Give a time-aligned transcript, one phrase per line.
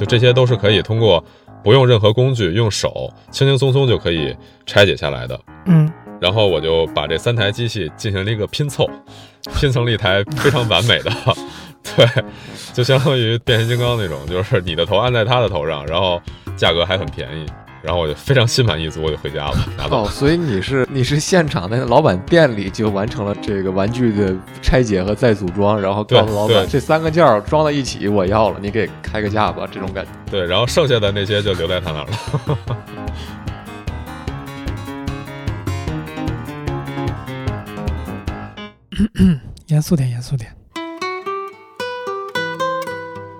[0.00, 1.22] 就这些都是可以通过
[1.62, 4.34] 不用任何工具，用手轻轻松松就可以
[4.64, 5.38] 拆解下来的。
[5.66, 8.88] 嗯，然后我就把这三台机器进行了一个拼凑，
[9.56, 11.12] 拼成了一台非常完美的，
[11.94, 12.06] 对，
[12.72, 16.18] 就相当于变形金刚那种，就是你的头按在他的头上，然后
[16.56, 17.44] 价格还很便宜。
[17.82, 19.56] 然后我就非常心满意足，我就回家了。
[19.76, 30.10] 拿走哦，所以你是你是现场在老板店里就完成了这个玩具的拆解和再组装，然后告诉老板这三个件儿装在一起我要了，你给开个价吧，这种感觉。
[30.30, 32.16] 对，然后剩下的那些就留在他那儿了。
[39.68, 40.59] 严肃点，严肃点。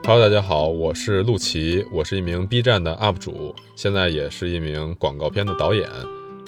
[0.03, 5.89] Hello，大家好，我是陆琪，我是一名 B 站的 UP 主，现在也是一名广告片的导演。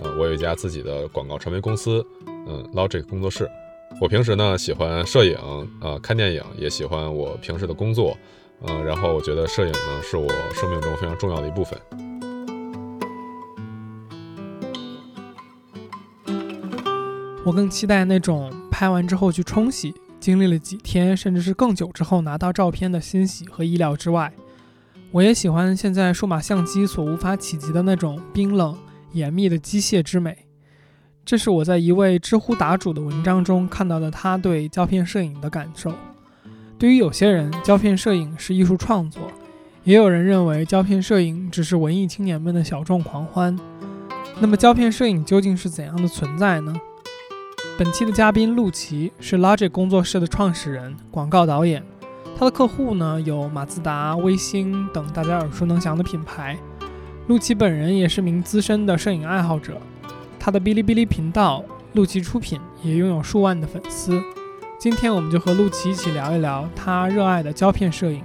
[0.01, 3.49] 呃，我有一家自己的广告传媒公司，嗯，Logic 工作室。
[4.01, 5.37] 我平时呢喜欢摄影，
[5.81, 8.17] 呃，看电影，也喜欢我平时的工作，
[8.67, 11.79] 嗯、然后我觉得摄影呢是我生命中非常重要的一部分。
[17.45, 24.33] 我更期待那种拍完之后去冲洗，经历了几天甚至是更久之后拿到照片的欣喜和意料之外。
[25.11, 28.79] 我也喜欢现在数码相机所无法企及的那种冰冷
[29.11, 30.47] 严密的机械之美。
[31.25, 35.93] 这是我在一位知乎答主的文章中看到的他对胶片摄影的感受。
[36.79, 39.23] 对于有些人，胶片摄影是艺术创作，
[39.83, 43.59] 也有人认为胶片摄影只是文艺青年们的小众狂欢。
[44.41, 46.75] 那么，胶片摄影究竟是怎样的存在呢？
[47.79, 51.83] 本期的嘉宾陆琪是 Logic 工作室的创始人、广告导演。
[52.37, 56.59] 他的客户呢有马自达、微星等大家耳熟能详的品牌。
[57.29, 59.81] 陆琪本人也是名资深的摄影爱好者，
[60.39, 64.21] 他的哔哩哔哩频道“陆琪出品”也拥有数万的粉丝。
[64.79, 68.23] 今天我们就和陆琪一起聊一聊他热爱的胶片摄影，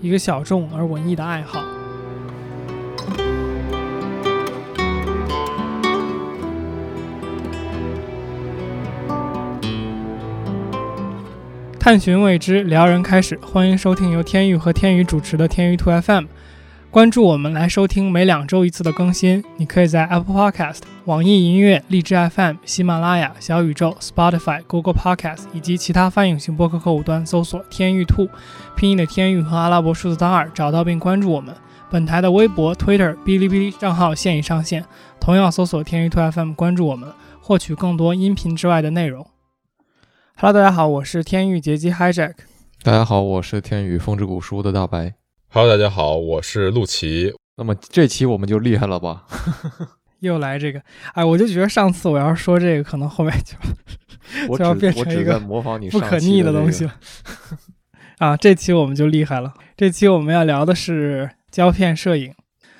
[0.00, 1.62] 一个小众而文艺的爱好。
[11.90, 13.36] 探寻未知，撩人开始。
[13.42, 16.26] 欢迎收听由天宇和天宇主持的天宇兔 FM。
[16.88, 19.42] 关注我们来收听每两周一次的更新。
[19.56, 28.28] 你可以在 Apple Podcast、网易音乐、荔枝 FM、喜马拉雅、小宇宙、Spotify、Google Podcast 以及其他泛用型播客客户端搜索“天宇兔”，
[28.78, 31.52] 拼音的天宇和阿拉伯数字当二，找到并关注我们。
[31.90, 34.84] 本台的微博、Twitter、哔哩哔哩账号现已上线，
[35.18, 37.08] 同样搜索“天宇兔 FM” 关注我们，
[37.40, 39.26] 获取更多音频之外的内容。
[40.42, 42.32] Hello，大家好，我是天域劫机 Hijack。
[42.82, 45.12] 大家好，我是天宇风之谷书的大白。
[45.50, 47.34] Hello，大家好，我是陆琪。
[47.58, 49.26] 那么这期我们就厉害了吧？
[50.20, 50.80] 又来这个，
[51.12, 53.54] 哎，我就觉得上次我要是说这个，可能后面就
[54.48, 56.94] 我就要变成一个模仿你不可逆的东西了。
[58.16, 59.52] 啊，这期我们就厉害了。
[59.76, 62.32] 这期我们要聊的是胶片摄影。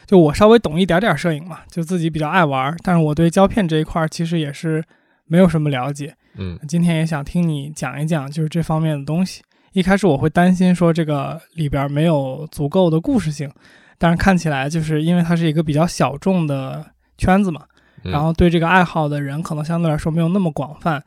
[0.06, 4.82] 就我稍微懂一点点摄影嘛，就自己比较爱玩，但是我对胶片这一块儿其实也是
[5.26, 6.16] 没有什么了解。
[6.34, 9.42] 嗯，今天也想听你讲一讲，就是这方面的东西。
[9.72, 13.50] 一开始我会担心说这个里边没有足够的故事性，
[13.98, 16.84] 但是看起来就是因为它是一个比较小众的
[17.18, 17.64] 圈子嘛，
[18.04, 21.02] 嗯然后对这个爱好的人可能相对来说没有那么广泛，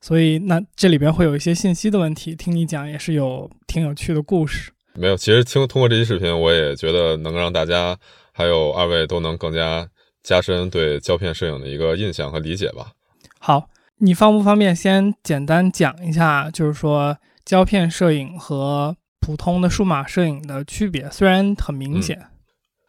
[0.00, 2.34] 所以那这里边会有一些信息的问题。
[2.34, 4.70] 听你讲也是有挺有趣的故事。
[4.94, 7.96] 没有，其实听通过这期视频，我也觉得能让大家
[8.30, 9.88] 还有二位都能更加
[10.22, 12.92] 加深对胶片摄影的一个印象和理解吧。
[13.38, 13.66] 好，
[13.98, 21.08] 你方不方便先简单讲一下，就是说胶片摄影和普通的数码摄影的区别？
[21.10, 22.20] 虽然很明显，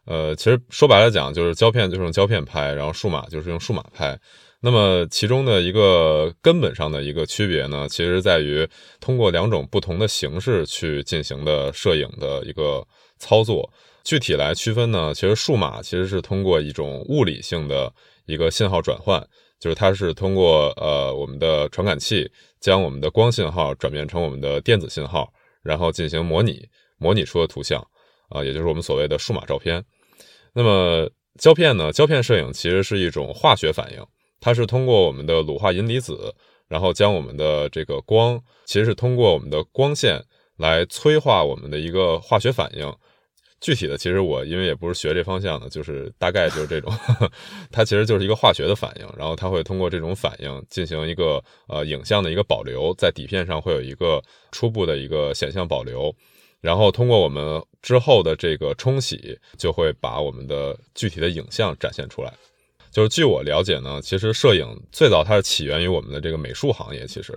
[0.06, 4.18] 呃，其实说白了讲，就是胶片就是用胶片拍，然后数码就是用数码拍。
[4.60, 8.66] 那么其中的一个根本上的一个区别呢，其实在于
[8.98, 12.84] 通过两种不同的形式去进行的摄影的一个
[13.18, 13.70] 操作。
[14.02, 17.92] 具体来区分呢，其实数码其实是通过一种物理性的
[18.26, 19.22] 一个信号转换，
[19.64, 22.30] 就是它是通过呃我们的传感器
[22.60, 25.32] 将我们的光信号转变成我们的电子信号，
[25.62, 26.68] 然后进行模拟，
[26.98, 27.82] 模拟出的图像
[28.28, 29.82] 啊、也就是我们所谓的数码照片。
[30.52, 31.08] 那么
[31.38, 31.90] 胶片呢？
[31.90, 34.06] 胶片摄影其实是一种化学反应，
[34.38, 36.34] 它是通过我们的卤化银离子，
[36.68, 40.22] 然后将我们的这个光，其实是通过我们的光线
[40.58, 42.94] 来催化我们的一个化学反应。
[43.64, 46.92] 具体的，其实我因为也不是学这方向的，就是大概就是这种，
[47.72, 54.22] 它其实就是一个化学的反应，然后它会通过这种反应进行一个呃影像的一个保留，在底片上会有一个
[54.52, 56.14] 初步的一个显像保留，
[56.60, 62.30] 然后通过我们之后的这个冲洗，就会把我们的具体的影像展现出来。
[62.90, 67.32] 就是据我了解呢，其实摄影最早它是起源于我们的这个美术行业，其实。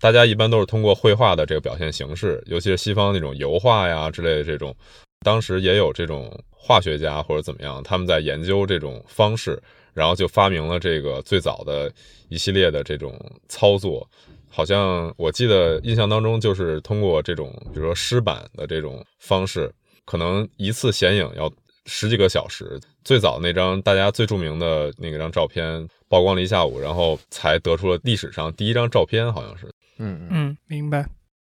[0.00, 4.74] 大家一般都是通过绘画的这个表现形式，尤其是西方那种油画呀之类的这种
[5.22, 9.62] 当时也有这种化学家或者怎么样，他们在研究这种方式，
[9.92, 11.92] 然后就发明了这个最早的
[12.30, 13.18] 一系列的这种
[13.48, 14.08] 操作。
[14.48, 19.70] 好像我记得印象当中，就是通过这种，比如说湿版的这种方式，
[20.06, 21.52] 可能一次显影要
[21.84, 22.80] 十几个小时。
[23.04, 29.66] 最早那张大家最著名的那个张照片曝光了一下午，然后才得出了历史上第一张照片，好像是。
[29.98, 31.06] 嗯嗯，明白。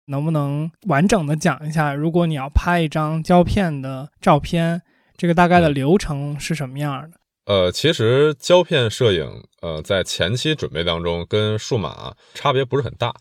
[0.06, 4.82] 能不能完整的讲一下，如果你要拍一张胶片的照片，
[5.16, 7.18] 这个大概的流程是什么样的？
[7.46, 13.14] 呃，其实胶片摄影，呃，在前期准备当中跟数码差别不是很大，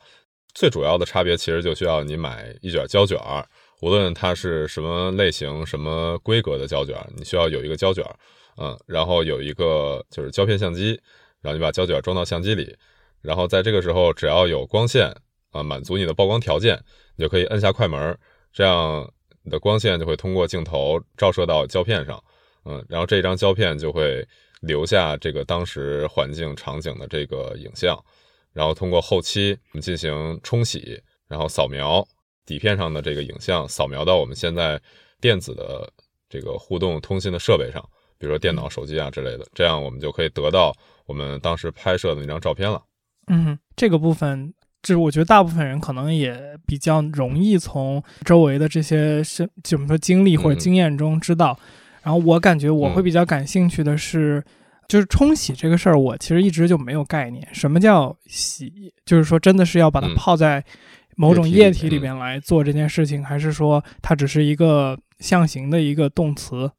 [0.53, 3.17] 最主要的差别其实就需要你买一卷胶卷，
[3.81, 8.03] 无论它是什么类型、什么规格的胶卷，你需要有一个胶卷，
[8.57, 10.99] 嗯，然后有一个就是胶片相机，
[11.41, 12.75] 然后你把胶卷装到相机里，
[13.21, 15.13] 然后在这个时候只要有光线。
[15.53, 16.77] 啊，满足你的曝光条件，
[17.15, 18.17] 你就可以摁下快门，
[18.51, 19.09] 这样
[19.43, 22.21] 你的光线就会通过镜头照射到胶片上，
[22.65, 24.27] 嗯，然后这张胶片就会
[24.61, 27.97] 留下这个当时环境场景的这个影像，
[28.51, 32.05] 然后通过后期我们进行冲洗，然后扫描
[32.45, 34.81] 底片上的这个影像，扫描到我们现在
[35.21, 35.87] 电子的
[36.29, 37.81] 这个互动通信的设备上，
[38.17, 40.73] 比如说电脑、手机啊之类的，这样我们就可以得到
[41.05, 42.81] 我们当时拍摄的那张照片了。
[43.27, 44.53] 嗯，这个部分。
[44.83, 46.37] 就是我觉得大部分人可能也
[46.67, 51.57] 比较容易从周围的这些是怎么说经历或者经验中知道，
[52.03, 54.43] 然后我感觉我会比较感兴趣的是，
[54.89, 58.93] 就是冲洗这个事儿，我其实一直就没有概念，什么叫洗？
[59.05, 60.63] 就是说真的是要把它泡在
[61.15, 66.69] 某种液体里边来做这件事情，还是说它只是一个象形的一个动词？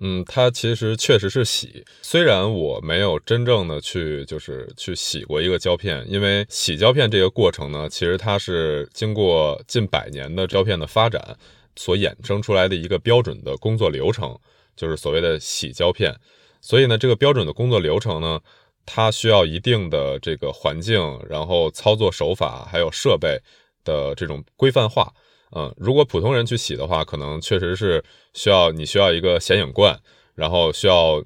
[0.00, 1.84] 嗯，它其实确实是洗。
[2.02, 11.36] 虽然我没有真正的去就是去洗过一个胶片，因为洗胶片这个过程呢，其实它是经过近百年的胶片的发展
[11.74, 14.38] 所衍生出来的一个标准的工作流程，
[14.76, 16.14] 就是所谓的洗胶片。
[16.60, 18.40] 所以呢，这个标准的工作流程呢，
[18.86, 23.40] 它需要一定的这个环境，然后操作手法还有设备
[23.84, 25.12] 的这种规范化。
[25.52, 28.04] 嗯，如果普通人去洗的话，可能确实是
[28.34, 29.98] 需要你需要一个显影罐，
[30.34, 31.22] 然后需要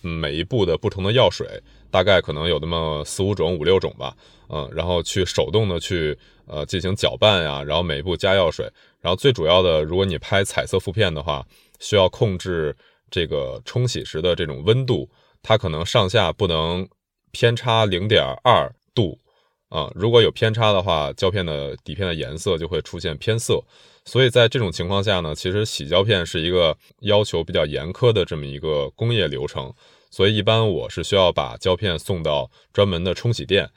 [0.00, 4.16] 每一步的不同的药水，大概可能有那么四五种、五六种吧。
[4.48, 8.64] 嗯，然后去手动的去呃进行搅拌呀，然后每一步加药水，
[9.00, 11.44] 然后最主要的，如果你拍彩色负片的话，
[11.80, 12.74] 需要控制
[13.10, 15.10] 这个冲洗时的这种温度，
[15.42, 16.88] 它可能上下不能
[17.32, 19.18] 偏差零点二度。
[19.68, 23.62] 啊，如果有偏差的话，胶片的底片的颜色就会出现偏色。
[24.04, 29.74] 所以在这种情况下呢，其实洗胶片是一个要求比较严苛的这么一个工业流程。
[30.08, 33.68] 所以一般我是需要把胶片送到专门的冲洗店，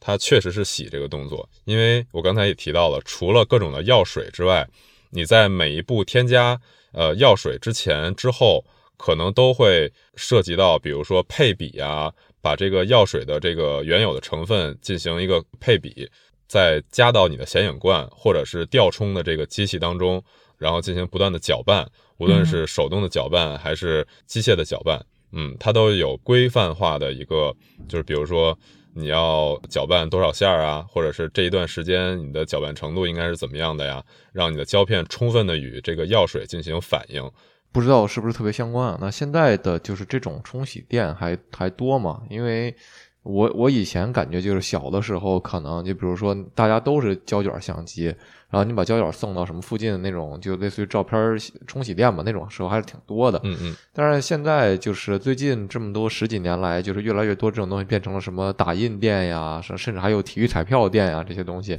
[0.00, 1.48] 它确实是洗这个动作。
[1.64, 4.68] 因为我刚才也提到了，除了各种的药水之外，
[5.10, 6.60] 你在每一步添加
[6.92, 8.64] 呃药水之前、之后，
[8.96, 12.12] 可能都会涉及到，比如说配比啊。
[12.40, 16.08] 把这个药水的这个原有的成分进行一个配比，
[16.46, 20.22] 再加到你的显影罐或者是吊冲的这个机器当中，
[20.56, 21.86] 然后进行不断的搅拌，
[22.18, 27.54] 无论是手动的搅拌还是机械的搅拌，嗯，它都有规范化的一个，
[27.88, 28.56] 就是比如说
[28.94, 34.02] 你要搅拌多少下啊，或者是这一段时间你的搅拌程度应该是怎么样的呀，
[34.32, 37.30] 让你的胶片充分的与这个药水进行反应。
[37.72, 38.98] 不知道是不是特别相关啊？
[39.00, 42.22] 那现在的就是这种冲洗店还还多吗？
[42.28, 42.74] 因为
[43.22, 48.06] 我我以前感觉就是小的时候，可能就比如说大家都是胶卷相机，
[48.48, 53.38] 然后你把胶卷送到什么附近的那种，就类似于照片冲洗店嘛，那种时候还是挺多的。
[53.44, 53.76] 嗯嗯。
[53.92, 61.76] 但是现在就是最近这么多十几年来，就是越来越多这种东西变成了什么打印店呀，甚甚至还有体育彩票店呀这些东西。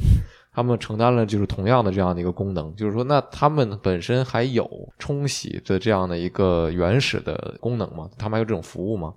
[0.60, 8.10] 他们承担了就是同样的这样的一个功能，就是说，那他们本身还有冲洗的这样的一个原始的功能吗？
[8.18, 9.14] 他们还有这种服务吗？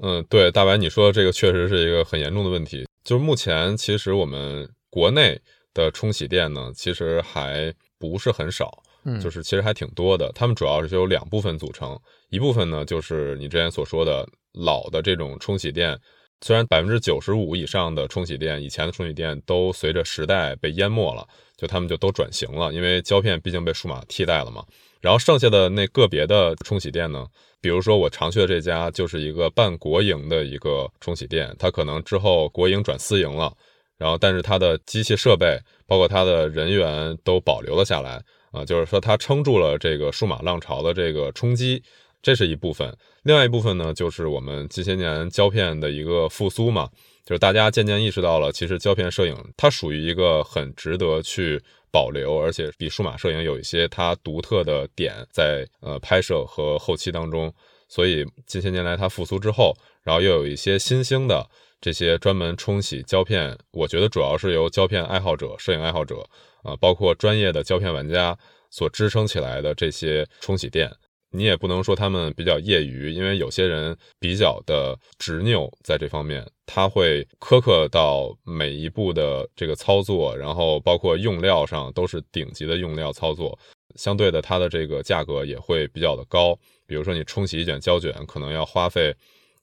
[0.00, 2.86] 嗯，对，大白，你说的这个确实是一个很严重的问题。
[3.02, 5.40] 就是目前其实我们国内
[5.72, 10.30] 的冲洗店呢，其实还不是很少，嗯，就是其实还挺多的。
[10.34, 15.98] 他们主要是由两部分组成，一部分呢就是你之前所说的老的这种冲洗店。
[16.42, 21.26] 虽然百分之九十五以上的冲洗店，以前的冲洗店都随着时代被淹没了，
[21.56, 24.64] 就他们就都转型了，因为胶片毕竟被数码替代了嘛。
[25.00, 27.26] 然后剩下的那个别的冲洗店呢，
[27.60, 33.52] 比如说我常去的这家，就是一个半国营的一个冲洗店，它可能之后国营转私营了，
[33.96, 41.82] 然后但是它的机器设备，包括它的人员都保留了下来啊，就是说它撑住了这个数码浪潮的这个冲击。
[42.22, 46.90] 这是一部分，另外一部分呢，就是我们近些年胶片的一个复苏嘛，
[47.24, 57.52] 就是大家渐渐意识到了，其实胶片摄影它属于一个很值得去保留，而且比数码摄影有一些它独特的点在呃拍摄和后期当中。
[57.88, 61.48] 所以近些年来它复苏之后，然后又有一些新兴的
[61.80, 66.28] 这些专门冲洗胶片，我觉得主要是由胶片爱好者、摄影爱好者
[66.64, 68.36] 啊，包括专业的胶片玩家
[68.68, 70.90] 所支撑起来的这些冲洗店。
[71.36, 83.58] 你也不能说他们比较业余，因为有些人比较的执拗在这方面，他会苛刻到每一步的这个操作，然后包括用料上都是顶级的用料操作，
[83.96, 86.58] 相对的它的这个价格也会比较的高。
[86.86, 89.14] 比如说你冲洗一卷胶卷，可能要花费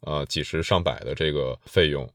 [0.01, 2.07] 呃几十上百的这个费用，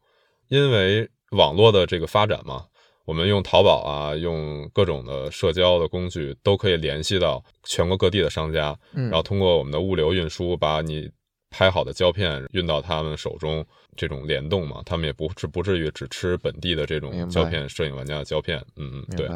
[0.48, 2.64] 因为网络的这个发展嘛。
[3.08, 11.08] 我们用淘宝啊，用各种的社交的工具，都可以联系到全国各地的商家，然后通过我们的物流运输，把你
[11.48, 13.64] 拍好的胶片运到他们手中，
[13.96, 18.62] 这种联动嘛，他们也不至不至于只吃本地的这种胶片，摄影玩家的胶片。
[18.76, 19.26] 嗯嗯，对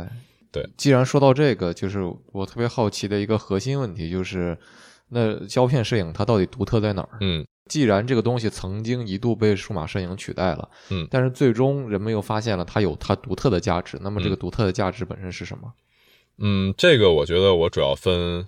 [0.52, 0.68] 对。
[0.76, 2.00] 既然说到这个，就是
[2.32, 4.54] 我特别好奇的一个核心问题，就是
[5.12, 7.19] 那胶片摄影它到底独特在哪儿？
[7.21, 7.47] 嗯。
[7.69, 13.97] 既然这个东西曾经一度被数码摄影取代了，嗯，但是最终人们又发现了它有它独特的价值。
[14.02, 15.73] 那么这个独特的价值本身是什么？
[16.38, 18.47] 嗯，这个我觉得我主要分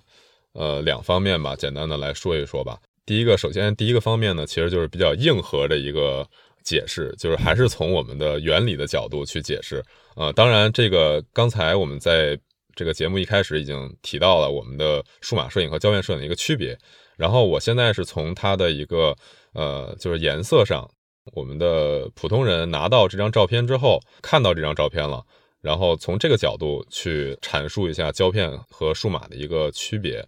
[0.51, 2.77] 呃两方面吧，简单的来说一说吧。
[3.05, 6.27] 第一个，首先第一个方面呢，其实就是比较硬核的一个
[6.63, 9.83] 解释，就是还是从我们的原理的角度去解释。
[10.15, 12.37] 呃，当然这个刚才我们在
[12.75, 16.77] 这个节目一开始已经提到了我们的数码摄影和胶片摄影的一个区别。
[17.17, 19.15] 然后我现在是从它的一个
[19.53, 20.89] 呃，就是颜色上，
[21.33, 25.23] 我们的普通人拿到这张照片之后，看到这张照片了，
[25.61, 30.21] 然后从这个角度去阐述一下胶片和数码的一个区别。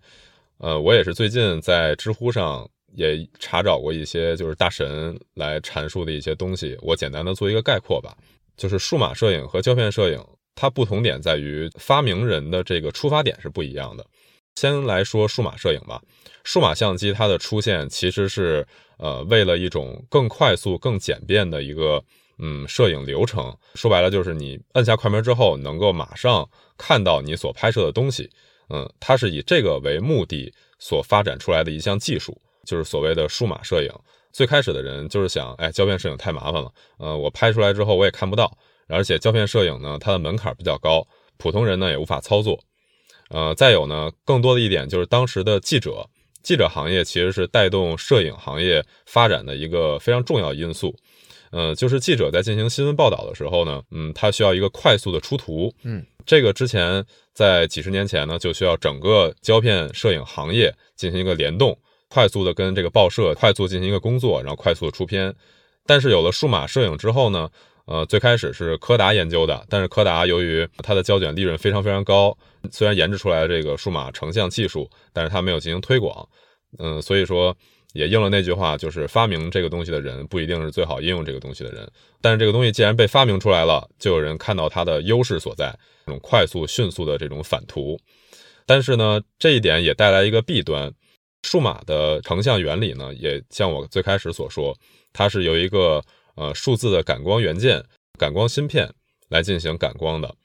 [0.59, 8.17] 呃，我也是最近在知乎上也查找过一些就是大神来阐述的一些东西，我简单的做一个概括吧。
[8.55, 10.19] 就是数码摄影和胶片摄影，
[10.57, 14.05] 它不同点在于发明人的这个出发点是不一样的。
[14.55, 16.01] 先来说数码摄影吧。
[16.43, 18.65] 数码相机它的出现其实是
[18.97, 22.03] 呃为了一种更快速、更简便的一个
[22.39, 23.55] 嗯摄影流程。
[23.75, 28.29] 说白了就是你摁下快门之后，能够马上看到你所拍摄的东西。
[28.69, 32.35] 嗯，它是以这个为目的所发展出来的一项技术，
[32.65, 33.91] 就是所谓的数码摄影。
[34.33, 38.57] 最开始的人就是想，哎，胶片摄影太麻烦了，呃，我拍出来之后我也看不到，
[38.87, 41.05] 而且胶片摄影呢，它的门槛比较高，
[41.37, 42.59] 普通人呢也无法操作。
[43.29, 46.07] 呃，再有呢，更多的一点就是当时的记者。
[46.43, 50.95] 记者行业其实是带动摄影行业发展的一个非常重要因素，
[51.51, 61.77] 呃，就是记者在进行新闻报道的时候呢，嗯，他需要一个快速的出图，嗯，这个之前在几十年前呢，就需要整个胶片摄影行业进行一个联动，
[62.07, 65.35] 快速的跟这个报社快速进行一个工作，然后快速的出片。
[65.85, 67.49] 但是有了数码摄影之后呢？
[67.87, 72.37] 呃，最开始是柯达研究的，但是柯达由于它的胶卷利润非常非常高，
[72.69, 76.27] 虽然研制出来这个数码成像技术，但是它没有进行推广。
[76.79, 77.55] 嗯，所以说
[77.93, 81.89] 也应了那句话，就是发明这个东西的人不一定是最好应用这个东西的人。
[82.19, 85.73] 但是这个东西既然被发明出来了，就有人看到它的优势所在，
[86.05, 87.97] 这种快速迅速的这种反图。
[88.65, 90.91] 但是呢，这一点也带来一个弊端，
[91.43, 94.77] 数码的成像原理呢，也像我最开始所说，
[95.13, 96.03] 它是由一个。
[96.37, 97.83] 呃，数字的感光元件、
[98.17, 98.93] 感光芯片
[99.27, 100.35] 来进行感光的。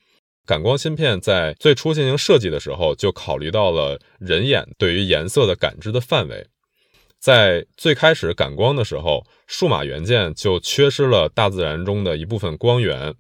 [0.47, 6.47] 感光芯片在最初进行设计的时候，就考虑到了人眼对于颜色的感知的范围。
[7.21, 13.15] 在最开始感光的时候，数码元件就缺失了大自然中的一部分光源。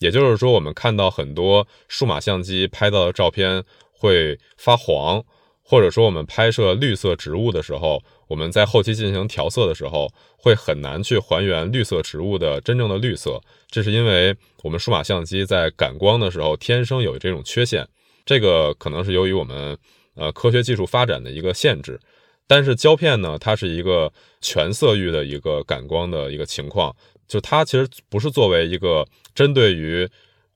[0.00, 5.24] 也就是说，我们看到很多数码相机拍到的照片会发黄，
[5.62, 8.02] 或者说我们拍摄绿色植物的时候。
[8.28, 13.40] 我们在后期进行调色的时候，会很难去还原绿色植物的真正的绿色，
[13.70, 17.86] 这是因为我们数码相机在感光的时候天生有这种缺陷，
[18.24, 19.78] 这个可能是由于我们
[20.14, 22.00] 呃科学技术发展的一个限制。
[22.48, 26.94] 但是胶片呢，它是一个全色域的一个感光的一个情况，
[27.26, 30.08] 就它其实不是作为一个针对于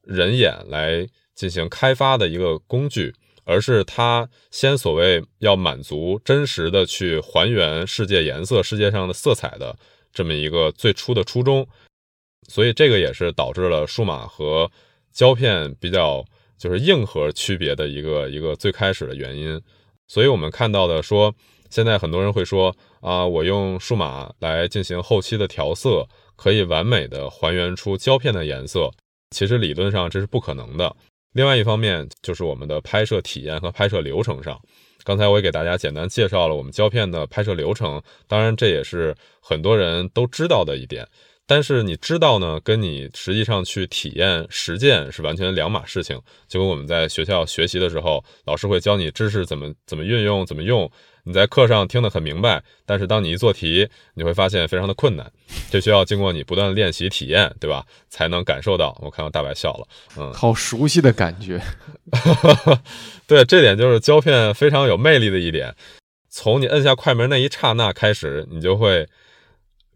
[0.03, 3.13] 人眼来进行开发的一个工具。
[3.51, 9.77] 而是它先所谓要满足真实的去还原世界颜色、世界上的色彩的
[10.13, 11.67] 这么一个最初的初衷，
[12.47, 14.71] 所以这个也是导致了数码和
[15.13, 16.25] 胶片比较
[16.57, 19.61] 就是硬核区别的一个一个最开始的原因。
[20.07, 21.35] 所以我们看到的说，
[21.71, 28.93] 现在很多人会说啊，我用数码来进行后期的调色，可以完美的还原出胶片的颜色，
[29.31, 30.95] 其实理论上这是不可能的。
[31.33, 34.61] 另外一方面，就是我们的拍摄体验和拍摄流程上，
[35.05, 41.07] 刚才我也给大家简单介绍了我们胶片的拍摄流程，当然这也是很多人都知道的一点。
[41.47, 46.17] 但是你知道呢，跟你实际上去体验实践是完全两码事情。
[46.47, 50.89] 就跟我们在学校学习的时候，老师会教你知识怎么怎么运用，怎么用。
[51.25, 55.31] 你在课上听得很明白，但是当你一做题，你会发现非常的困难。
[55.71, 57.85] 这需要经过你不断练习体验，对吧？
[58.09, 58.97] 才能感受到。
[59.03, 61.61] 我看到大白笑了，嗯，好熟悉的感觉。
[63.27, 65.75] 对，这点就是胶片非常有魅力的一点。
[66.29, 69.09] 从你摁下快门那一刹那开始，你就会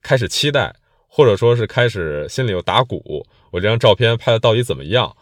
[0.02, 0.74] 开始期待。
[1.16, 5.16] 或者说是开始心里有打鼓，我这张照片拍的到底怎么样？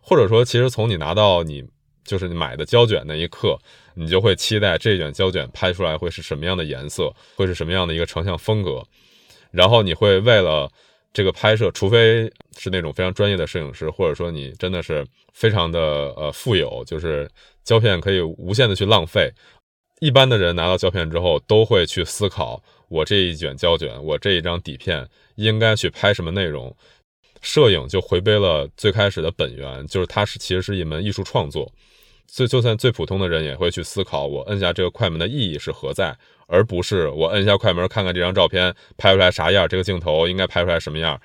[0.00, 1.64] 或者说，其实从你拿到你
[2.04, 3.58] 就是你买的胶卷那一刻，
[3.94, 8.82] 你就会期待这卷胶卷拍出来会是什么样的颜色，会是什么样的一个成像风格。
[9.50, 10.70] 然后你会为了
[11.12, 15.80] 这个拍摄，除非是那种非常专业的摄影师，或者说你真的是非常的
[16.16, 17.30] 呃富有，就是
[17.62, 19.30] 胶片可以无限的去浪费。
[20.00, 22.62] 一般的人拿到胶片之后，都会去思考。
[22.88, 26.74] 我这一卷胶卷，我这一张底片应该去拍什么内容？
[27.40, 31.70] 摄影就回归了最开始的本源，就是它是其实是一门艺术创作。
[32.34, 41.20] 所以，就算最普通的人也会去思考，我摁下这个快门的意义是何在，而不是我摁下快门看看这张照片拍出来啥样，这个镜头应该拍出来什么样，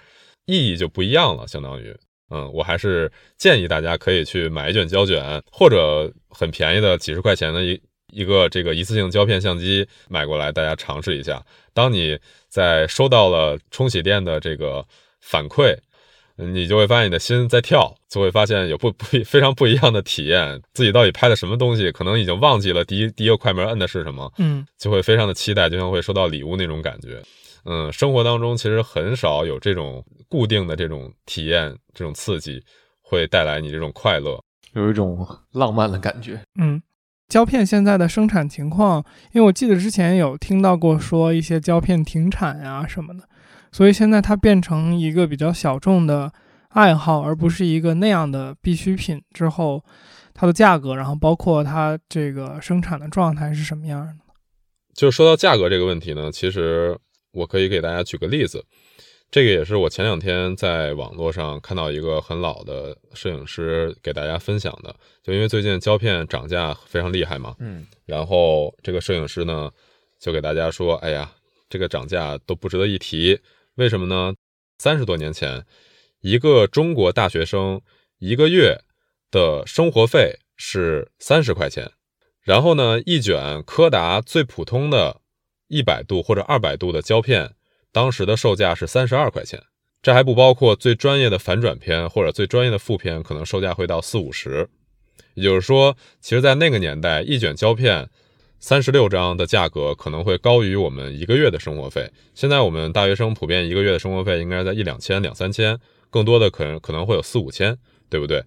[0.47, 1.47] 意义就不一样了。
[1.47, 1.95] 相当于，
[2.29, 7.81] 嗯，我还是建议大家可以去买一卷胶卷，或者很便宜的几十块钱的一。
[8.13, 11.45] 一个这个一次性胶片相机买过来，大家尝试一下。
[11.73, 14.83] 当你在收到了冲洗店的这个
[15.19, 15.77] 反馈，
[16.37, 20.61] 你就会发现你的心在跳，就会发现有不不 非常不一样的体验。
[20.73, 27.21] 自己到底拍的什么东西，可能已经忘记了第一第一个快门摁的是什么，嗯，就会非常的期待，就像会收到礼物那种感觉。
[27.65, 32.63] 嗯，生活当中其实很少有这种固定的这种体验，这种刺激
[33.01, 34.41] 会带来你这种快乐，
[34.73, 36.39] 有一种浪漫的感觉。
[36.59, 36.81] 嗯。
[37.27, 39.03] 胶片现在的生产情况，
[39.33, 43.27] 因为我记得之前有听到过说一些胶片停产呀什么的，
[43.77, 46.33] 所以现在它变成一个比较小众的
[46.69, 49.21] 爱好，而不是一个那样的必需品。
[49.35, 49.85] 之后，
[50.33, 54.15] 它的价格，然后包括它这个生产的状态是什么样的？
[54.95, 56.97] 就说到价格这个问题呢，其实
[57.33, 58.65] 我可以给大家举个例子。
[59.29, 69.69] 这个也是我前两天在网络上看到一个很老的摄影师给大家分享的，就因为最近胶片涨价非常厉害嘛，嗯，然后这个摄影师呢
[70.19, 71.31] 就给大家说，哎呀，
[71.69, 73.39] 这个涨价都不值得一提，
[73.77, 74.33] 为什么呢？
[74.79, 75.63] 三十多年前，
[76.21, 77.79] 一个中国大学生
[78.17, 78.79] 一个月
[79.29, 81.91] 的生活费是三十块钱，
[82.41, 85.21] 然后呢，一卷柯达最普通的
[85.67, 87.53] 一百度或者二百度的胶片。
[87.91, 89.61] 当时的售价是三十二块钱，
[90.01, 94.67] 这还不包括最专业的反转片或者最专业的负片，可能售价会到四五十。
[95.35, 98.09] 也就是说，其实，在那个年代，一卷胶片
[98.59, 102.09] 三十六张的价格可能会高于我们一个月的生活费。
[102.33, 107.77] 现在我们大学生普遍一个月的生活费应该在一两千、两三千，更多的可能可能会有四五千，
[108.09, 108.43] 对不对？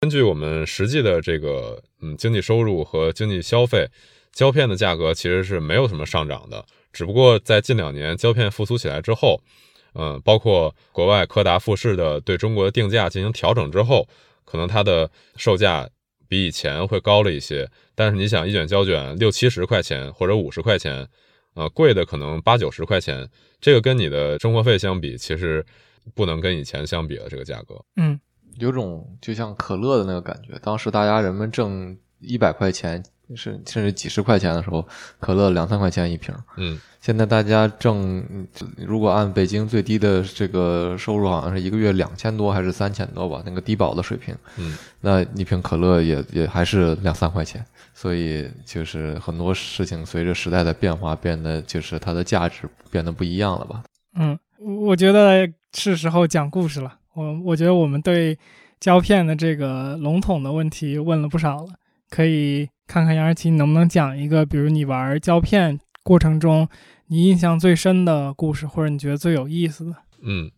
[0.00, 3.88] 根据我们实际的这个嗯经济收入和经济消费，
[4.32, 6.64] 胶片的价格其实是没有什么上涨的。
[6.92, 9.40] 只不过在近两年胶片复苏起来之后，
[9.94, 14.06] 嗯，包括国外柯达、富士的对中国的定价进行调整之后，
[14.44, 15.88] 可能它的售价
[16.28, 17.70] 比以前会高了一些。
[17.94, 21.08] 但是你想，一卷胶卷六七十块钱或者五十块钱，
[21.54, 23.28] 呃，贵的可能八九十块钱，
[23.60, 25.64] 这个跟你的生活费相比，其实
[26.14, 27.28] 不能跟以前相比了。
[27.28, 28.18] 这个价格，嗯，
[28.56, 33.02] 有种就像可乐的那个感觉，当时大家人们挣一百块钱。
[33.34, 34.86] 是甚至几十块钱的时候，
[35.18, 36.34] 可乐两三块钱一瓶。
[36.56, 44.34] 嗯，现在大家挣，如果按北京最低的这个收入，好像是一个月两千多还是三千多吧，那个低保的水平。
[44.56, 47.64] 嗯，那一瓶可乐也也还是两三块钱。
[47.96, 53.82] 所以就是很多事情随着时代的变化，变得就是它的价值变得不一样了吧？
[54.16, 56.98] 嗯，我觉得是时候讲故事了。
[57.14, 58.36] 我我觉得我们对
[58.80, 61.68] 胶片的这个笼统的问题问了不少了，
[62.10, 62.68] 可以。
[62.86, 66.68] 看看杨二奇能不能讲一个，比如你玩胶片过程中
[67.08, 69.96] 你印象最深的故事，或者你觉得最有意思的。
[70.22, 70.50] 嗯，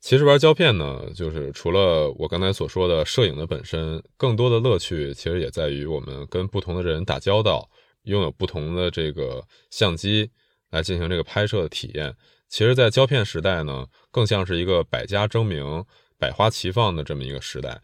[0.00, 7.68] 其实玩胶片呢，就是除了我刚才所说的摄影的本身，更多的乐趣其实也在于我们跟不同的人打交道，
[8.04, 10.30] 拥有不同的这个相机
[10.70, 12.14] 来进行这个拍摄的体验。
[12.48, 15.84] 其实，在胶片时代呢，更像是一个百家争鸣、
[16.18, 17.80] 百花齐放的这么一个时代，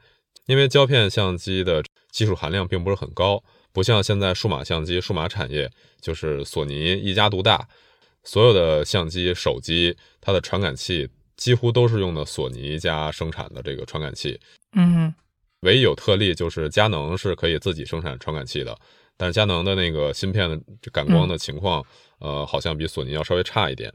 [0.46, 3.42] 因为胶片相机的技术含量并不是很高。
[3.74, 5.68] 不像现在数码相机、数码产业
[6.00, 7.68] 就是索尼一家独大，
[8.22, 14.38] 所有的相机、手机，它的传感器几乎都是用的索尼家生产的这个传感器。
[14.76, 15.12] 嗯，
[15.60, 18.78] 唯一有特例就是佳能是可以自己生产传感器的，
[19.16, 20.58] 但是佳能的那个芯片的
[20.92, 21.84] 感光的情况，
[22.20, 23.92] 呃，好像比索尼要稍微差一点。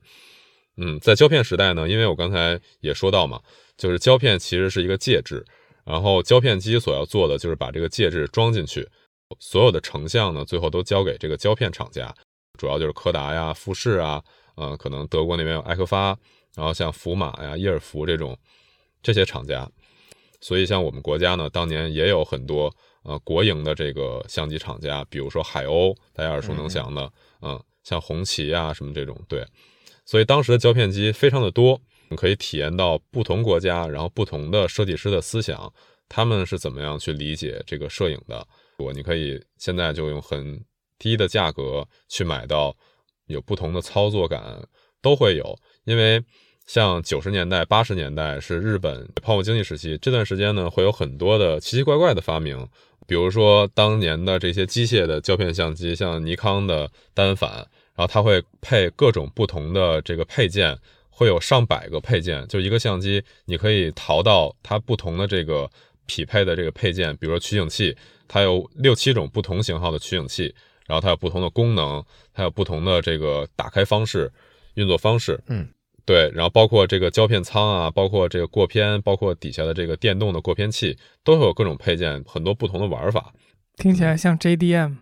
[0.75, 3.39] 嗯，在胶片时代呢，因为我刚才也说到嘛，
[3.77, 5.45] 就是胶片其实是一个介质，
[5.85, 8.87] 然后胶片机所要做的就是把这个介质装进去，
[9.39, 12.13] 所有的成像呢，最后都交给这个胶片厂家，
[12.57, 14.23] 主要就是柯达呀、富士啊，
[14.55, 16.17] 呃，可能德国那边有艾克发，
[16.55, 18.37] 然后像福马呀、伊尔福这种
[19.03, 19.69] 这些厂家。
[20.41, 27.11] 所以像我们国家呢，当年也有很多呃国营的这个相机厂家，比如说海鸥，大家耳熟能详的，
[27.41, 29.45] 嗯，像红旗啊什么这种，对。
[30.05, 35.71] 所以当时的胶片机非常的多，你可以体验到不同国家，然后不同的设计师的思想，
[36.07, 38.47] 他们是怎么样去理解这个摄影的。
[38.79, 40.63] 我你可以现在就用很
[40.97, 42.75] 低的价格去买到，
[43.27, 44.67] 有不同的操作感
[45.01, 46.23] 都会有，因为。
[46.65, 52.63] 像九十年代、八十年代是日本泡沫经济时期，这段时间呢会有很多的奇奇怪怪的发明，
[53.07, 57.53] 比如说当年的这些机械的胶片相机，像尼康的单反，
[57.95, 60.77] 然后它会配各种不同的这个配件，
[61.09, 65.67] 会有上百个配件，就一个相机你可以淘到它不同的这个
[66.09, 67.95] 匹配的这个配件，比如说取景器，
[68.27, 70.51] 它有六七种不同型号的取景器，
[70.87, 74.31] 然后它有不同的功能，它有不同的这个打开方式、
[74.73, 75.69] 运作方式，嗯。
[76.05, 83.31] 对，然后包括这个胶片仓啊，包括这个过片，包括底下的这个电动的过片器，都会有各种配件，很多不同的玩法。
[83.75, 84.95] 听起来像 JDM，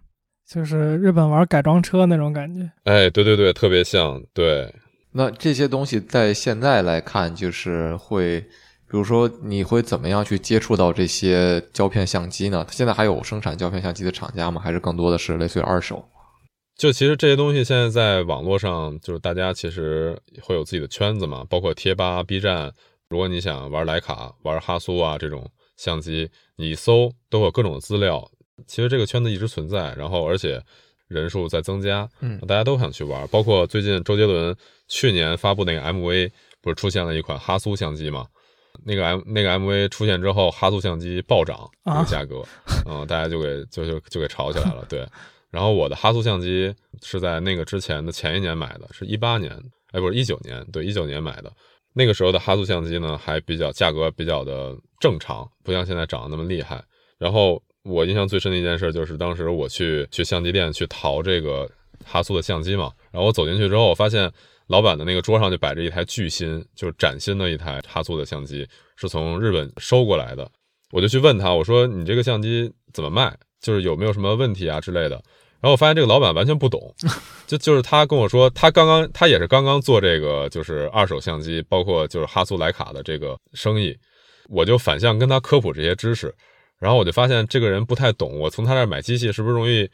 [0.45, 2.69] 就是日本玩改装车那种感觉。
[2.83, 4.21] 哎，对对对，特别像。
[4.33, 4.75] 对，
[5.13, 8.45] 那这些东西在现在来看，就是会，
[8.89, 12.65] 比如说你会怎么样去接触到这些胶片相机呢？
[12.71, 14.61] 现在还有生产胶片相机的厂家吗？
[14.61, 16.07] 还是更多的是类似于二手？
[16.77, 22.71] 就其实这些东西现在在网络上，就是大家其实会有自己的圈子嘛，包括贴吧、B 站。
[23.09, 28.29] 如果你想玩徕卡、玩哈苏啊这种相机，你一搜都有各种资料。
[28.67, 30.61] 其实这个圈子一直存在，然后而且
[31.07, 33.27] 人数在增加，嗯，大家都想去玩。
[33.29, 34.55] 包括最近周杰伦
[34.87, 38.27] 去年发布那个 MV，不是出现了一款哈苏相机嘛？
[38.87, 42.41] 那个 M 那个 MV 出现之后，哈苏相机暴涨这个价格，
[42.87, 45.05] 嗯，大家就给就就就给炒起来了，对。
[45.51, 49.51] 然后我的哈苏相机是在那个之前的前一年买的，是一八年，
[49.91, 51.51] 哎，不是一九年，对，一九年买的。
[51.93, 56.81] 那个时候的哈苏相机呢，还比较价格比较的正常，不像现在涨得那么厉害。
[57.17, 61.69] 然后我印象最深的一件事就是，当时我去去相机店去淘这个
[62.05, 62.91] 哈苏的相机嘛。
[63.11, 64.31] 然后我走进去之后，我发现
[64.67, 70.49] 老板的那个桌上就摆着一台巨新，就是崭新的一台哈苏的相机，是从日本收过来的。
[70.91, 73.37] 我就去问他，我说你这个相机怎么卖？
[73.59, 75.15] 就是有没有什么问题啊之类的，
[75.59, 76.93] 然后我发现这个老板完全不懂，
[77.47, 83.97] 就就是他跟我说，他刚刚他也是刚刚做这个就是二手相机，包括就是哈苏莱卡的这个生意，
[84.47, 86.33] 我就反向跟他科普这些知识，
[86.77, 89.89] 然后我就发现这个人不太懂，我从他那儿买机器是不是容易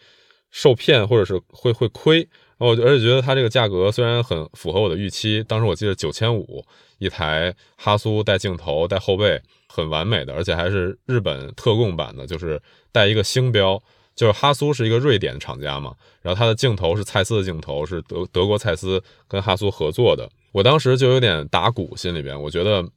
[0.51, 2.27] 受骗或者是会会亏，
[2.67, 6.63] 我而且觉得它这个价格虽然很符合我的预期，当时我记得九千五
[6.97, 9.41] 一台哈苏带镜头带后背。
[9.75, 13.81] 很完美的，而且还是日本特供版的，就是带一个星标，
[14.15, 20.29] 就是哈苏是一个瑞典厂家嘛，然后它的镜头是蔡司的镜头，是德德国蔡司跟哈苏合作的。
[20.51, 22.87] 我当时就有点打鼓，心里边我觉得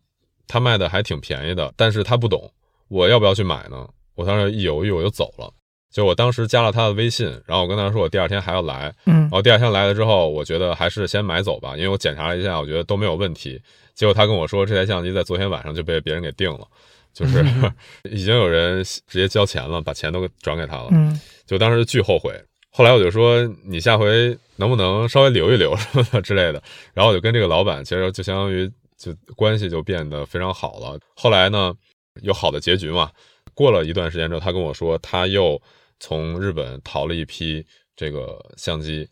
[0.46, 2.52] 他卖的还挺便宜的，但是他不懂
[2.88, 3.88] 我要不要去买呢？
[4.14, 5.50] 我当时一犹豫我就走了，
[5.96, 13.58] 就我当时加了他的微信，然后我跟他说我第二天还要来，嗯，然后第二天来了之后，我觉得还是先买走吧，因为我检查了一下，我觉得都没有问题。
[13.94, 16.68] 结果他跟我说，这台相机在昨天晚上就被别人给定了，
[17.14, 17.42] 就是
[18.12, 20.88] 已经有人直接交钱了，把钱都转给他了。
[20.90, 22.38] 嗯，就当时巨后悔。
[22.70, 26.62] 后来我就说，你下回能不能稍微留一留 什么的之类的。
[26.92, 31.00] 然后我就跟这个老板，其实就相当于就关系就变得非常好了。
[31.14, 31.72] 后来呢，
[32.20, 33.10] 有好的结局嘛。
[33.54, 35.58] 过了一段时间之后，他跟我说，他又
[36.00, 39.08] 从日本淘了一批这个相机，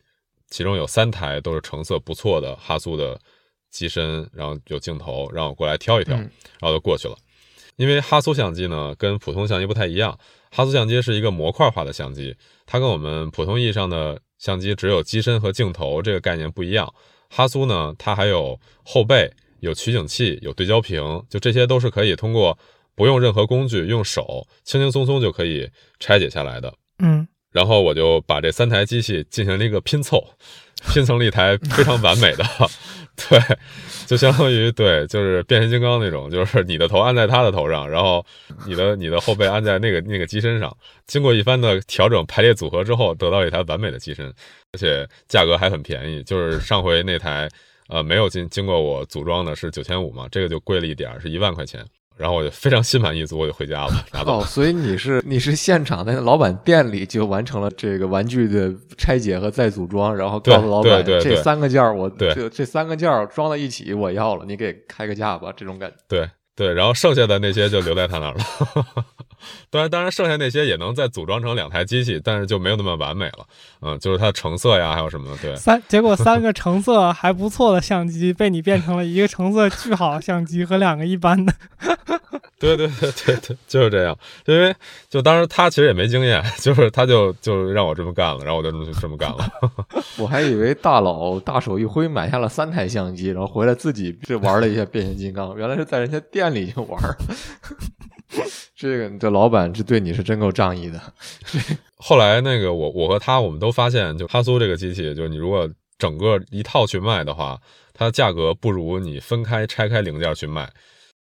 [0.48, 3.20] 其中有三台都是成色不错的哈苏的。
[3.70, 7.16] 机身，然后有镜头，让我过来挑一挑，然后就过去了。
[7.74, 10.16] 因为哈苏相机呢，跟普通相机不太一样。
[10.52, 16.94] 哈苏相机是一个模块化的相机，它跟我们普通意义上的相机只有机身和镜头这个概念不一样。
[17.28, 22.56] 哈苏呢，它还有后背、有取景器、有对焦屏，就这些都是可以通过
[22.94, 26.72] 不用任何工具，用手轻轻松松就可以拆解下来的。
[26.98, 30.22] 嗯，然后我就把这三台机器进行了一个拼凑，
[30.92, 32.44] 拼成了一台非常完美的。
[33.28, 33.38] 对，
[34.06, 38.24] 就相当于对，就是变形金刚那种，就是你的头按在他的头上，然后
[38.66, 40.76] 你的你的后背按在那个那个机身上，
[41.06, 44.26] 经过一番的调整排列组合之后，得到一台完美的机身，
[44.72, 46.24] 而且价格还很便宜。
[46.24, 47.48] 就是上回那台，
[47.88, 51.86] 呃，没有经经过我组装的是九千五嘛，这个就贵了一点，是一万块钱。
[52.16, 54.38] 然后我就非常心满意足，我就回家了，拿走。
[54.38, 65.96] 哦，所以你是你是现场在老板店里就完成了这个玩具的拆解和再组装，然后告诉老板这三个件儿我对这这三个件儿装到一起我要了，你给开个价吧，这种感觉。
[66.08, 69.04] 对对，然后剩下的那些就留在他那儿了。
[69.70, 73.46] 当然，当然，剩下那些也能再组装成两台机器，但是就没有那么完美了。
[73.80, 75.56] 嗯，就是它的成色呀，还有什么的，对。
[75.56, 81.52] 三结果三个 成色还不错的相机被你变成了一个成色巨好的相机和两个一般的。
[82.58, 84.16] 对对对对对，就是这样。
[84.46, 84.74] 因为
[85.10, 89.46] 就当时他其实也没经验，就是他就就让我这么干了，然后我就这么这么干了。
[90.16, 97.14] 我还以为大佬大手一挥买下了三台相机，然后回来自己这玩了一下变形金刚，原来是在人家店里就玩儿。
[98.76, 101.00] 这个你这老板这对你是真够仗义的。
[101.96, 105.68] 后来那个我我和他我们都发现，就哈苏这个机器，就是你如果
[105.98, 107.58] 整个一套去卖的话，
[107.92, 110.70] 它的价格不如你分开拆开零件去卖。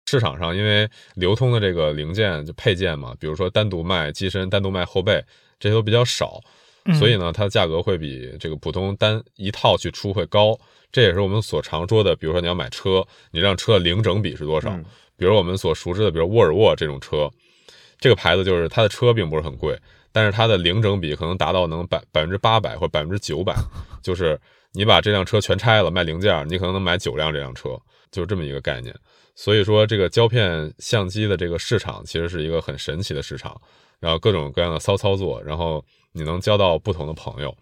[0.06, 5.24] 市场上因为流通的这个零件就配件嘛，比如说单独卖机身、单独卖后背，
[5.60, 6.42] 这些都比较少，
[6.98, 10.58] 所以呢，它的价格会比这个普通单一套去出会高。
[10.92, 14.72] 这也是我们所常说的，比如说你要买车，你让车的零整比是多少？
[14.72, 14.84] 嗯
[15.20, 17.30] 比如我们所熟知的，比如沃尔沃这种车，
[18.00, 19.78] 这个牌子就是它的车并不是很贵，
[20.14, 23.54] 但是它的零整比可能达到能百百分之八百或百分之九百，
[24.02, 24.40] 就是
[24.72, 27.78] 你把这辆车全拆了卖零件，你可能能买九辆这辆车，
[28.10, 28.96] 就是这么一个概念。
[29.36, 33.60] 所以说，这个胶片相机的这个市场其实是一个很神奇的市场，
[34.00, 37.56] 然后各种各样的骚操作，然后你能交到不同的朋友。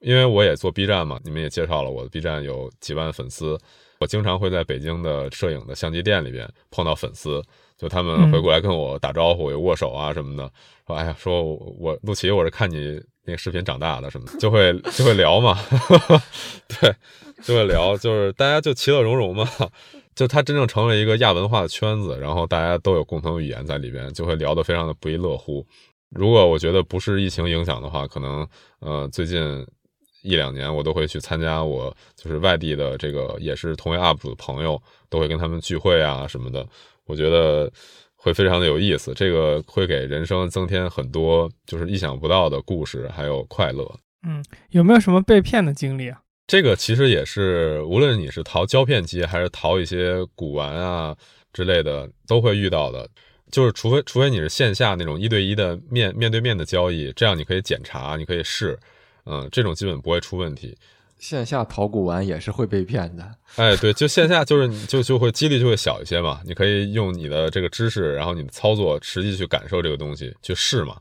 [0.00, 3.58] 因为我也做 B 站嘛，你们也介绍了我的 B 站有几万粉丝，
[4.00, 7.42] 我经常会在北京的摄影的相机店里边碰到粉丝，
[7.76, 10.50] 就他们会过来跟我打招呼，有握手啊什么的，
[10.86, 15.58] 说哎呀，说我我陆琪，我是看你那个视频长大的什么的，就会就会聊嘛，
[16.80, 16.94] 对，
[17.42, 19.48] 就会聊，就是大家就其乐融融嘛，
[20.14, 25.66] 就它真正成为一个亚文化的圈子，然后大家都有共同语言在里边，就会聊得非常的不亦乐乎。
[26.10, 28.48] 如果我觉得不是疫情影响的话，可能
[28.80, 29.66] 呃最近
[30.22, 36.66] 一两年我都会去参加我就是外地的这个也是同为 UP 主的朋友，都会跟他们聚会啊什么的，
[37.06, 37.70] 我觉得
[38.16, 43.88] 会非常的有意思，这个会给人生增添很多就是意想不到的故事，还有快乐。
[44.26, 46.20] 嗯，有没有什么被骗的经历啊？
[46.46, 51.16] 这个其实也是，无论你是淘胶片机还是淘一些古玩啊
[51.52, 53.08] 之类的，都会遇到的。
[53.50, 58.78] 就是除非除非你是线下那种一对一的面面对面的交易，这样你可以检查，你可以试，
[59.28, 60.76] 嗯，这种基本不会出问题。
[61.18, 63.28] 线下淘古玩也是会被骗的。
[63.56, 70.96] 哎，对，就线下就是就就会几率就会小一些嘛，你可以用你的这个知识，然后你的操作实际去感受这个东西，去试嘛。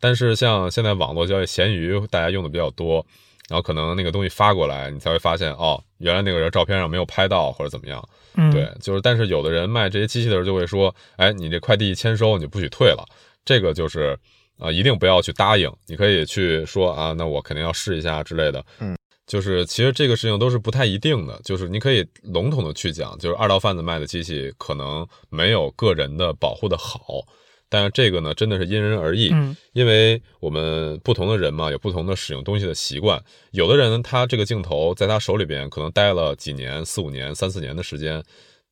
[0.00, 3.06] 但是像现在网络交易，闲鱼大家用的比较多，
[3.48, 8.06] 然后可能那个东西发过来，你才会发现哦，原来那个人照片上没有拍到或者怎么样。
[8.34, 13.06] 嗯，对，就是但是有的人卖这些机器的时候就会说，哎，你这快递一签收，你不许退了，
[13.44, 14.18] 这个就是
[14.58, 18.64] 啊、呃一定不要去答应，你可以去说啊，那我肯定要试一下之类的。
[18.80, 27.24] 嗯，就是其实这个事情都是不太一定的，就是你可以笼统的去讲，就是二道贩子卖的机器可能没有个人的保护的好。
[27.68, 33.20] 但是这个呢，真的是因人而异，嗯因为我们不同的人嘛，有不同的使用东西的习惯。
[33.50, 38.22] 有的人他这个镜头在他手里边可能待了几年、四五年、三四年的时间，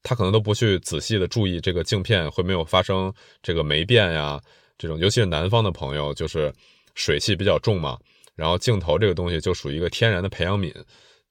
[0.04, 4.40] 他可能都不去仔细的注意这个镜片会没有发生这个霉变呀，
[4.76, 6.52] 这种尤其是南方的朋友，就是
[6.94, 7.98] 水汽比较重嘛，
[8.34, 10.72] 然后镜头这个东西就属于一个天然的培养皿，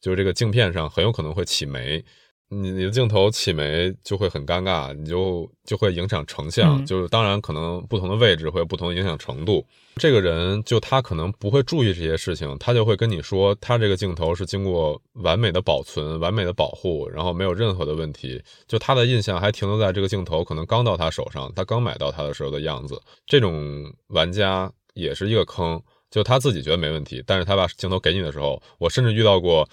[0.01, 2.03] 就是这个镜片上很有可能会起霉。
[2.49, 9.65] 你你的镜头起霉就会很尴尬，你就就会影响成像，嗯就是当然可能不同的位置会有不同的影响程度。
[9.95, 18.41] 这个人就他可能不会注意这些事情，他就会跟你说，他这个镜头是经过完美的保存、完美的保护，然后没有任何的问题。
[18.67, 22.99] 就他的印象还停留在这个镜头可能刚到他手上，他刚买到他的时候的样子。
[23.25, 25.79] 这种玩家也是一个坑，
[26.09, 29.67] 就他自己觉得没问题，但是他把镜头给你的时候，我甚至遇到过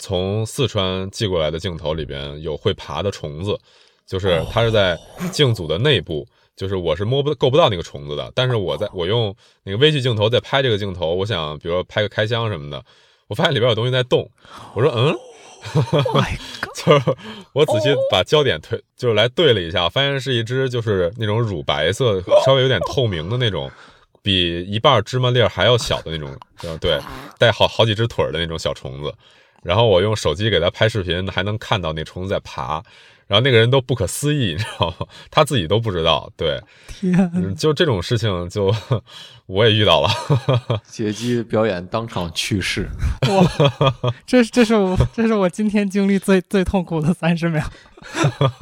[0.00, 3.56] 从四川寄过来的镜头里边有会爬的虫子，
[4.04, 4.98] 就是它是在
[5.30, 6.26] 镜组的内部。
[6.56, 12.84] 就是我是摸不够不到那个虫子的，但是我在我用那个微距镜头在拍这个镜头，我想比如说拍个开箱什么的，
[13.28, 14.30] 我发现里边有东西在动，
[14.74, 15.16] 我说嗯
[16.12, 16.36] ，My
[16.76, 17.16] 就是
[17.54, 23.70] 我仔细把焦点推，就是来对了一下，发现是一只就是那种乳白色、稍微有点透明的那种，
[24.20, 27.00] 比一半芝麻粒儿还要小的那种，呃对，
[27.38, 29.14] 带好好几只腿的那种小虫子。
[29.62, 32.82] 然后我用手机给他拍视频，还能看到那虫子在爬。
[33.26, 35.06] 然后那个人都不可思议，你知道吗？
[35.30, 36.28] 他自己都不知道。
[36.36, 38.74] 对，天，嗯就这种事情就
[39.46, 40.08] 我也遇到了。
[40.90, 42.88] 劫机表演当场去世，
[43.28, 43.92] 哇，
[44.26, 47.64] 这这是我这是我今天经历最最痛苦的三十秒。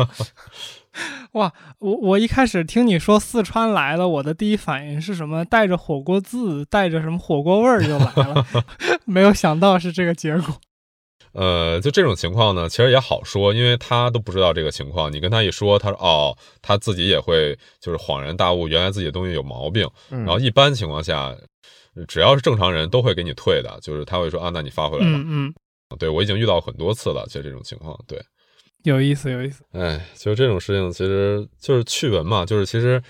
[1.33, 5.47] 哇，我我一开始听你说四川来了，我的第一反应是什么？
[5.47, 8.47] 带着火锅字，带着什么火锅味儿就来了，
[9.07, 10.61] 没有想到是这个结果。
[11.39, 19.89] 呃，就这种情况呢，其实也好说，因为他都不知道这个情况，你跟他一说，他说哦，他自己也会就是恍然大悟，原来自己的东西有毛病。
[20.11, 21.37] 嗯然后一般情况下，
[22.09, 25.13] 只要是正常人都会给你退的，就是他会说啊，那你发回来吧。
[25.15, 25.55] 嗯
[25.91, 27.97] 嗯，对我已经遇到很多次了，就这种情况。
[28.09, 28.21] 对，
[28.83, 29.63] 有意思有意思。
[29.73, 33.01] 哎，就是这种事情，其实就是趣闻嘛，就是其实。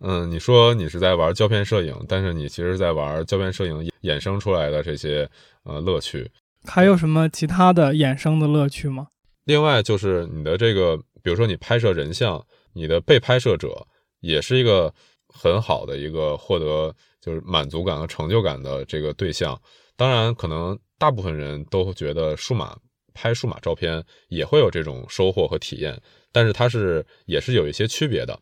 [0.00, 5.28] 嗯，你说你是在玩胶片摄影，但是你其实是在玩胶片摄影衍生出来的这些
[5.64, 6.30] 呃乐趣。
[6.68, 9.08] 还有什么其他的衍生的乐趣吗？
[9.44, 13.86] 另外就是你的这个，比如说你拍摄人像，你的被拍摄者
[14.20, 14.92] 也是一个
[15.28, 19.58] 很好的一个获得就是满足感和成就感的这个对象。
[19.96, 22.76] 当然，可能大部分人都觉得数码
[23.14, 26.00] 拍数码照片也会有这种收获和体验，
[26.30, 28.38] 但是它是也是有一些区别的，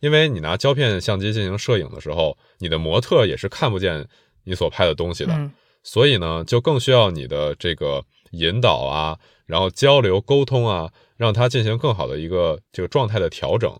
[0.00, 4.08] 因为你拿胶片相机进行摄影的时候，你的模特也是看不见
[4.44, 5.50] 你所拍的东西的。
[5.86, 13.72] 所以呢，就更需要你的这个引导啊，然后交流沟通啊，让他进行更好的一个这个状态的调整。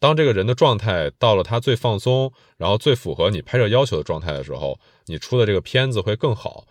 [0.00, 6.66] 当这个人的状态到了他最放松，然后最符合你拍摄要求的状态的时候，你出的这个片子会更好。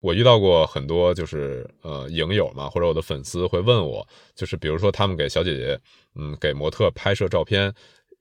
[0.00, 5.78] 我遇到过很多就是呃影友嘛，或者我的粉丝会问我，就是比如说他们给小姐姐，
[6.14, 7.74] 嗯，给模特拍摄照片，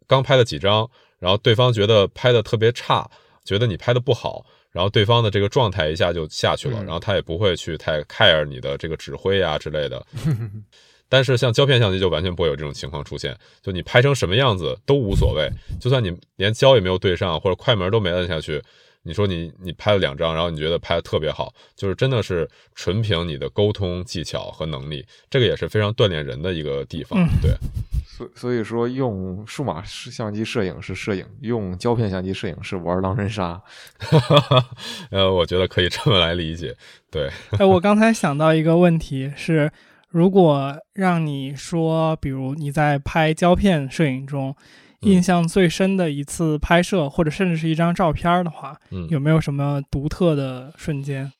[0.06, 3.10] 刚拍了几张，然后对方觉得拍的特别差，
[3.46, 10.06] 觉得你拍的不好，然后对方的这个状态一下就下去了，嗯然后他也不会去太 care 你的这个指挥啊之类的。
[11.12, 15.50] 但是像胶片相机就完全不会有这种情况出现，就你拍成什么样子都无所谓，
[15.82, 18.62] 就算你连焦也没有对上，或者快门都没摁下去，
[19.04, 27.20] 你说你你拍了两张，然后你觉得拍的特别好，就是真的是纯凭你的沟通技巧和能力，这个也是非常锻炼人的一个地方。
[27.20, 27.52] 嗯对，
[28.06, 33.62] 所所以说，用数码相机摄影是摄影，用胶片相机摄影是玩狼人杀。
[35.12, 36.76] 呃，我觉得可以这么来理解。
[37.10, 39.72] 对，哎，我刚才想到一个问题是，
[40.10, 44.56] 如果让你说，比如你在拍胶片摄影中，嗯
[45.02, 51.32] 印象最深的一次拍摄，或者甚至是一张照片的话，嗯，有没有什么独特的瞬间？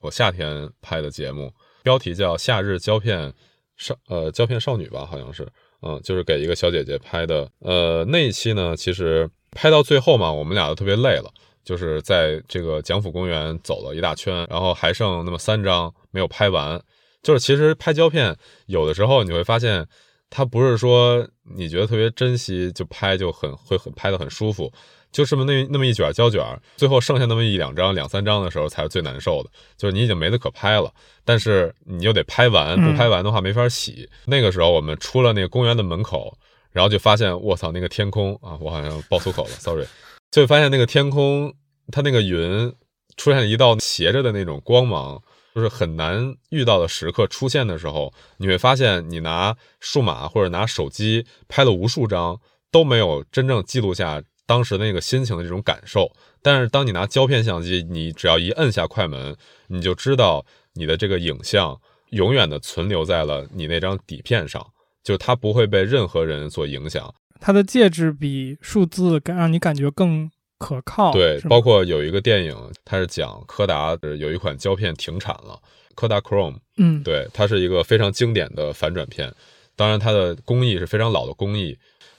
[0.00, 3.32] 我夏天拍的节目，标题叫《夏日胶片
[3.76, 5.46] 少》，呃，胶片少女吧，好像是，
[5.82, 7.48] 嗯，就是给一个小姐姐拍的。
[7.60, 11.30] 呃，那一期呢，其实拍到最后嘛，我们俩都特别累了，
[11.64, 16.82] 就是在这个蒋府公园走了一大圈，然后还剩那么三张没有拍完。
[17.22, 19.86] 就是其实拍胶片，有的时候你会发现，
[20.34, 24.72] 它不是说你觉得特别珍惜就拍就很会很拍的很舒服，
[25.12, 26.42] 就这么那那么一卷胶卷，
[26.74, 29.50] 最后剩下那么一两张、两三张的时候才是最难受的。
[29.76, 30.90] 就是你已经没得可拍了，
[31.22, 34.08] 但是你又得拍完，不拍完的话没法洗。
[34.24, 36.38] 那个时候我们出了那个公园的门口，
[36.70, 39.84] 然后就发现，我操，那个天空啊，我好像爆粗口了，sorry，
[40.30, 41.52] 就发现那个天空，
[41.92, 42.72] 它那个云
[43.18, 45.22] 出现一道斜着的那种光芒。
[45.54, 56.10] 就是很难遇到的时刻出现的时候，你会发现你拿数码或者拿手机拍了无数张，都没有真正记录下当时那个心情的这种感受。
[56.40, 59.36] 但是当你拿胶片相机，你只要一摁下快门，
[59.68, 64.66] 你就知道你的这个影像永远的存留在了你那张底片上，
[65.04, 67.14] 就它不会被任何人所影响。
[67.40, 70.30] 它的介质比数字更让你感觉更
[70.62, 71.12] 可靠。
[71.12, 75.60] 对包括有一个电影，它是讲柯达呃有一款胶片停产了，
[75.94, 76.58] 柯达 Chrome。
[76.76, 79.34] 嗯，对，它是一个非常经典的反转片。
[79.74, 81.76] 当然，它的工艺是非常老的工艺，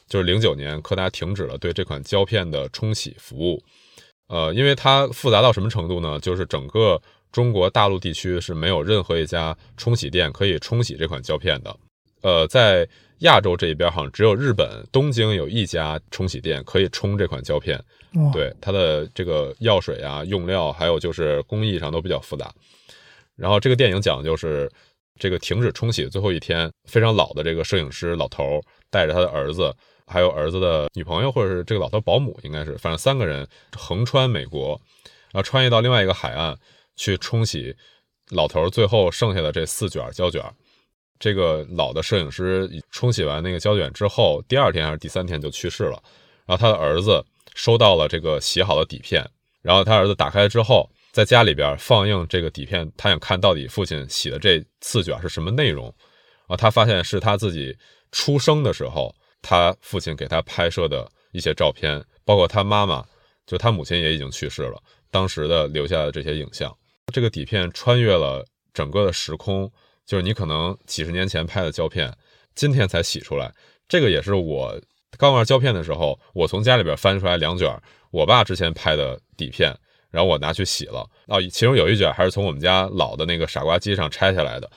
[0.07, 3.63] 就是零九年柯达停止了对这款胶片的冲洗服务。
[4.27, 6.19] 呃，因为它复杂到什么程度呢？
[6.19, 7.01] 就是整个
[7.31, 11.75] 中国大陆地区是没有任何一家冲洗店可以冲洗这款胶片的。
[12.21, 12.87] 呃，在
[13.23, 17.77] 亚洲这一边，好像只有日本东京有一家冲洗店可以冲这款胶片。
[18.15, 22.53] 哇，对它的这个药水啊、用料，还有就是工艺上都比较复杂。
[23.35, 24.69] 然后这个电影讲的就是
[25.17, 29.73] 这个停止冲洗最后一天，非常老的这个摄影师老头儿带着他的儿子，
[30.05, 34.79] 还有儿子的女朋友，或者是这个老头保姆，应该是，反正三个人横穿美国，
[35.31, 36.55] 然后穿越到另外一个海岸
[36.95, 37.75] 去冲洗
[38.29, 40.43] 老头儿最后剩下的这四卷胶卷。
[41.23, 46.03] 这个老的摄影师冲洗完那个胶卷之后，第二天还是第三天就去世了。
[46.45, 47.23] 然后他的儿子
[47.55, 49.25] 收到了这个洗好的底片，
[49.61, 55.87] 然后他儿子打开之后，在家里边放映这个底片，他想看到底父亲洗的这四卷是什么内容。
[56.47, 57.73] 啊，他发现是他自己
[58.11, 63.01] 出生的时候，他父亲给他拍摄的一些照片，包括他妈妈，
[63.47, 64.77] 就他母亲也已经去世了，
[65.09, 66.69] 当时的留下的这些影像。
[67.13, 69.71] 这个底片穿越了整个的时空，
[70.05, 72.13] 就是你可能几十年前拍的胶片，
[72.55, 73.53] 今天才洗出来。
[73.87, 74.79] 这个也是我
[75.17, 77.69] 刚玩胶片的时候，我从家里边翻出来两卷
[78.11, 79.75] 我爸之前拍的底片，
[80.09, 81.07] 然后我拿去洗了。
[81.27, 84.69] 哦，其中有一卷还是从我们家老的那个傻瓜机上拆下来的。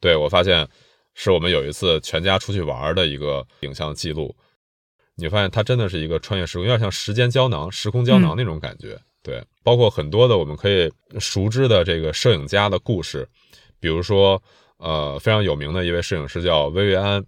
[0.00, 0.68] 对我发现
[1.14, 4.34] 是我们有一次全家出去玩的一个影像记录。
[5.14, 8.98] 你发现它真的是一个穿越时空，有点像时间胶囊、时空胶囊那种感觉。
[9.22, 13.26] 对，包括很多的我们可以熟知的这个摄影家的故事，
[13.80, 14.40] 比如说，
[14.78, 17.24] 呃，非常有名的一位摄影师叫薇薇安，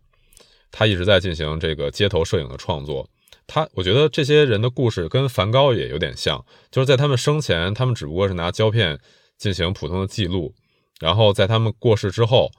[0.71, 3.09] 他一直在进行这个街头摄影的创作。
[3.47, 8.99] 他，我觉得这些人的故事跟梵高也有点像，就是在他们生前，他们只不过是拿胶片
[9.37, 10.55] 进行普通的记录，
[11.01, 12.51] 然后在他们过世之后。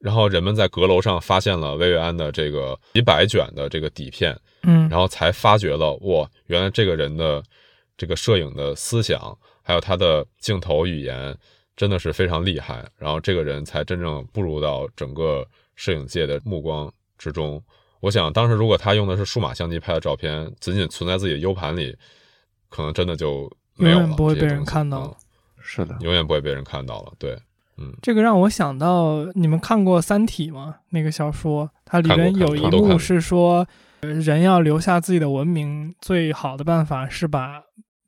[0.00, 7.42] 然后人们在阁楼上发现了薇薇安的这个几百卷的这个底片，嗯，然后才发觉了，哇，原来这个人的
[7.96, 11.36] 这个摄影的思想，还有他的镜头语言，
[11.78, 12.84] 真的是非常厉害。
[12.98, 17.62] 然后这个人才真正步入到整个摄影界的目光之中。
[18.00, 21.96] 我想，当时如果他用的是数码相机拍的照片，仅仅存在自己的 U 盘里，
[22.68, 25.16] 可能真的就没有了，不会被人看到了。
[25.60, 27.12] 是的，永远不会被人看到了。
[27.16, 27.38] 对。
[27.80, 30.76] 嗯，这个让我想到，你们看过《三体》吗？
[30.88, 33.64] 那个小说，它里面有一幕是说，
[34.00, 37.62] 人要留下自己的文明，最好的办法是把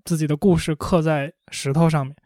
[0.05, 2.17] 自己的故事刻在石头上面。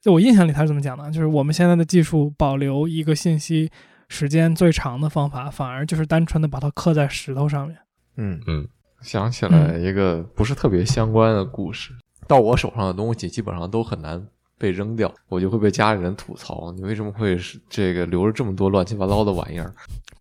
[0.00, 1.10] 就我印象里，他是怎么讲的？
[1.10, 3.70] 就是我们现在的技术保留一个信息
[4.08, 7.76] 时间最长的方法，反而就是单纯的把它刻在石头上面。
[8.16, 8.68] 嗯嗯，
[9.00, 11.92] 想起来一个不是特别相关的故事，
[12.26, 14.26] 到我手上的东西基本上都很难。
[14.60, 16.72] 被扔掉，我就会被家里人吐槽。
[16.72, 19.72] 你为什么会是这个留着这么多乱七八糟的玩意儿？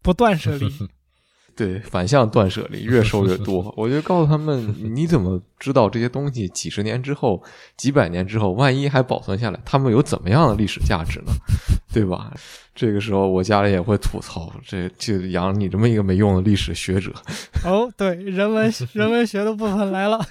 [0.03, 0.71] 不断舍离，
[1.57, 3.73] 对，反向断舍离，越收越多。
[3.75, 7.43] 我就告诉他们，你怎么知道这些东西几十年之后、
[7.75, 11.31] 几百年之后，万一还保存下来，他们有怎么样的历史价值呢？
[11.91, 12.31] 对吧？
[12.75, 17.11] 这个时候，我家里也会吐槽，这就养你这么一个没用的历史学者。
[17.65, 20.23] 哦，对，人文人文学的部分来了，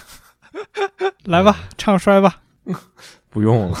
[1.24, 2.40] 来吧，唱衰吧。
[3.28, 3.78] 不用了，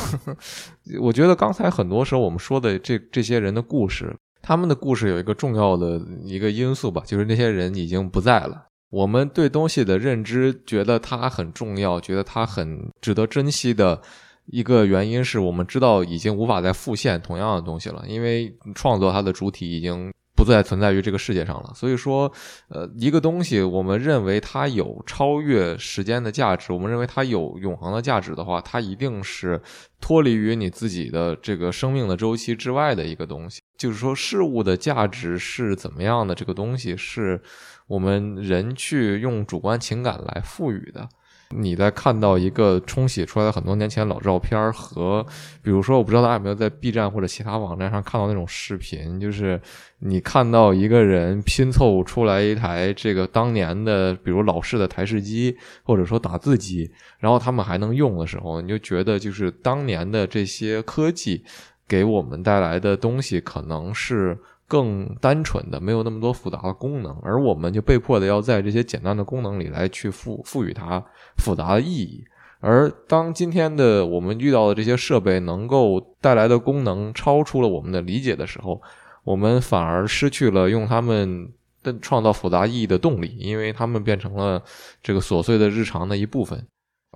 [1.00, 4.14] 我觉得刚才很多时候我们说的这这些人的故事，
[4.46, 8.68] 他们的故事有一个重要的一个因素吧，就是那些人已经不在了。
[8.90, 14.00] 我们对东西的认知，觉得它很重要，觉得它很值得珍惜的
[14.46, 20.12] 一个原因是我们知道已经无法再复现同样的东西了，因为创作它的主体已经。
[20.36, 21.72] 不再存在于这个世界上了。
[21.74, 22.30] 所以说，
[22.68, 29.60] 呃，一个东西，我们认为它有超越时间的价值，我们认为它有永恒的价值的话，它一定是
[30.00, 33.60] 脱离于你自己的这个生命的周期之外的一个东西。
[33.78, 36.34] 就是说，事物的价值是怎么样的？
[36.34, 37.40] 这个东西是
[37.86, 41.08] 我们人去用主观情感来赋予的。
[41.50, 45.24] 你在看到一个冲洗出来的很多年前老照片和，
[45.62, 49.60] 比如说，我不知道大家有没有在 B 站或者其他网站上看到那种视频，就是
[50.00, 56.90] 你看到一个人拼凑出来一台这个当年的，比如老式的台式机，或者说打字机，
[57.20, 61.44] 然后他们还能用的时候，你就觉得就是当年的这些科技
[61.86, 64.36] 给我们带来的东西可能是。
[64.68, 71.04] 更单纯的，没有那么多复杂的功能，而我们就被迫的要在这些简单的功能里来去赋赋予它
[71.38, 72.24] 复杂的意义。
[72.60, 78.80] 而当今天的我们遇到的这些设备能够带来的功能超出了我们的理解的时候，
[79.24, 81.48] 我们反而失去了用它们
[81.82, 84.60] 的创造复杂意义的动力，因为它们变成了
[85.02, 86.66] 这个琐碎的日常的一部分。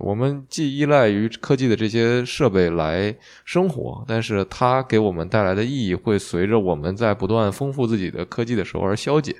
[0.01, 9.37] 我们既依赖于科技的这些设备来生活，但是它给我们带来的意义会随着我们在不断丰富自己的科技的时候而消解。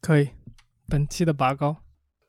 [0.00, 0.28] 可以，
[0.88, 1.76] 本期的拔高，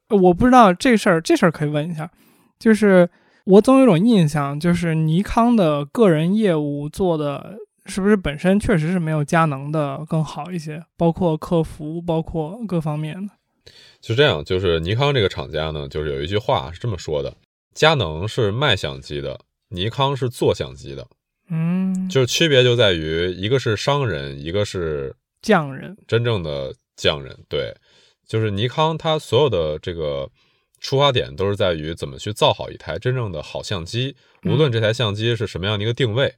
[0.09, 2.09] 我不知道这事儿，这事儿可以问一下，
[2.57, 3.09] 就是
[3.45, 13.33] 我总有种印象，就是尼康的个人业务做的是不是本身确实是没有佳能的更好一些，包括客服，包括各方面的。
[14.01, 17.31] 是这样，就是尼康这个厂家呢，就是有一句话是这么说的。
[17.73, 19.39] 佳能是卖相机的，
[19.69, 21.07] 尼康是做相机的，
[21.49, 27.37] 嗯，就是区别就在于一个是商人，一个是匠人，真正的匠人。
[27.47, 27.73] 对，
[28.27, 30.29] 就是尼康，它所有的这个
[30.81, 36.33] 出发点都是在于怎么去造好一台真正的好相机，无论这台相机是什么样的一个定位，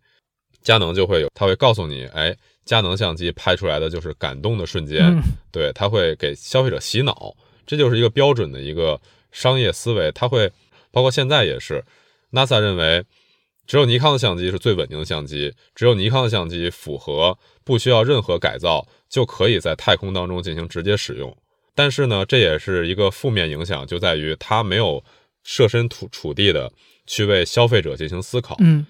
[0.61, 5.19] 佳能就会有，他会告诉你，哎，佳能相机拍出来的就是感动的瞬间，
[5.51, 9.01] 对，他会给消费者洗脑，这就是一个标准的一个
[9.31, 10.51] 商业思维，他会。
[10.91, 11.83] 包括现在也是
[12.31, 13.03] ，NASA 认为
[13.65, 21.35] 只有尼康的相机是最稳定的相机，只有尼康的相机符合不需要任何改造就可以在太空当中进行直接使用。
[21.73, 25.01] 但是呢，这也是一个负面影响，就在于它没有
[25.43, 26.71] 设身处处地的
[27.07, 28.57] 去为消费者进行思考。
[28.59, 28.85] 嗯，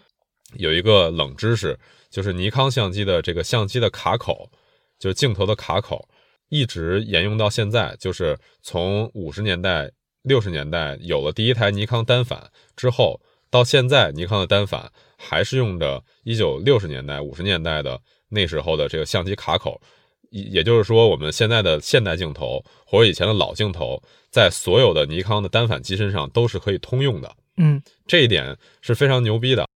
[0.55, 1.77] 有一个冷知识，
[2.09, 4.49] 就是尼康相机的这个相机的卡口，
[4.97, 6.09] 就是镜头的卡口，
[6.49, 9.91] 一直沿用到现在，就是从五十年代、
[10.23, 13.19] 六十年代有了第一台尼康单反之后，
[13.49, 17.99] 到现在尼康的单反还是用着一九六十年代、五十年代的
[18.29, 19.81] 那时候的这个相机卡口。
[20.29, 27.35] 也也就是说，我们现在的现代镜头或者以前的老镜头，在所有的尼康的单反机身上都是可以通用的。
[27.57, 29.67] 嗯这一点是非常牛逼的。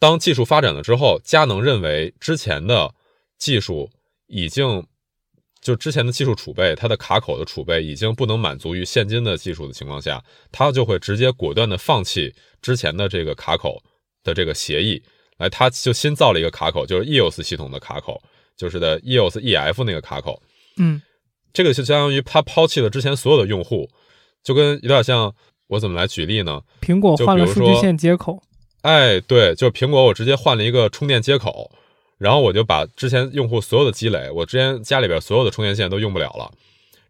[0.00, 2.92] 当技术发展了之后，佳能认为之前的
[3.38, 3.90] 技术
[4.26, 4.84] 已经
[5.62, 13.80] 就之前的技术储备，它的卡口的储备已经不能满足于现今的技术的情况下，它就会直接果断的放弃之前的这个卡口
[14.24, 15.00] 的这个协议，
[15.38, 18.20] 来，它就新造了一个卡口，就是 EOS 系统的卡口，
[18.56, 20.42] 就是的 EOS EF 那个卡口。
[20.78, 21.00] 嗯
[21.52, 23.88] 这个就相当于它抛弃了之前所有的用户，
[24.42, 25.32] 就跟有点像
[25.68, 26.62] 我怎么来举例呢？
[26.80, 28.42] 苹果换了数据线接口。
[28.80, 31.70] 哎，对，就是苹果，我直接换了一个充电接口，
[32.22, 36.48] 然后我就把之前用户所有的积累，我之前家里边所有的充电线都用不了了。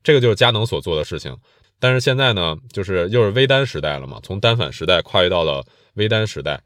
[0.02, 1.36] 这个就是佳能所做的事情。
[1.78, 5.62] 但是现在呢，就是又是微单时代了嘛，从单反时代跨越到了
[5.94, 6.62] 微单时代，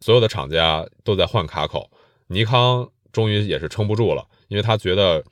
[0.00, 1.88] 所有的厂家都在换卡口，
[2.26, 5.22] 尼康终于也是撑不住了，因为他觉得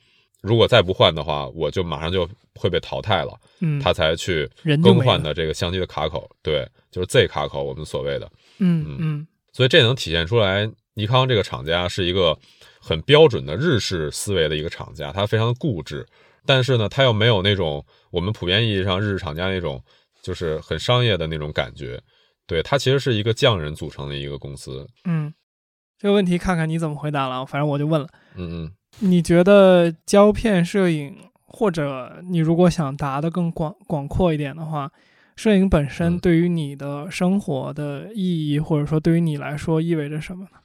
[0.41, 4.49] 如果再不换的话，我就马上就会被淘汰了，嗯，他才去
[4.81, 8.31] 更换的这个相机的卡口，对，就是 Z 卡口，我们所谓的。
[8.59, 12.37] 嗯嗯所以这能体现出来，尼康这个厂家是一个
[12.79, 16.05] 很标准的日式思维的一个厂家，它非常的固执，
[16.45, 19.81] 但是呢，它又没有那种我们普遍意义上日式厂家那种
[20.21, 22.01] 就是很商业的那种感觉。
[22.45, 24.85] 对，它其实是一个匠人组成的一个公司。
[25.05, 25.33] 嗯，
[25.97, 27.45] 这个问题看看你怎么回答了。
[27.45, 31.15] 反正我就问了，嗯嗯，你觉得胶片摄影，
[31.45, 34.91] 或者你如果想答的更广广阔一点的话，
[35.37, 40.59] 摄影本身嗯对于你的生活的意义，或者说对于你来说意味着什么呢？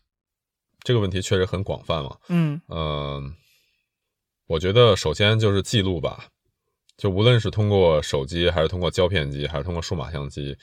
[0.89, 2.16] 这个问题确实很广泛嘛。
[2.30, 3.34] 嗯嗯，
[4.47, 6.28] 我觉得首先就是记录吧，
[6.97, 10.57] 就无论是通过手机，还是通过胶片机，还是通过数码相机，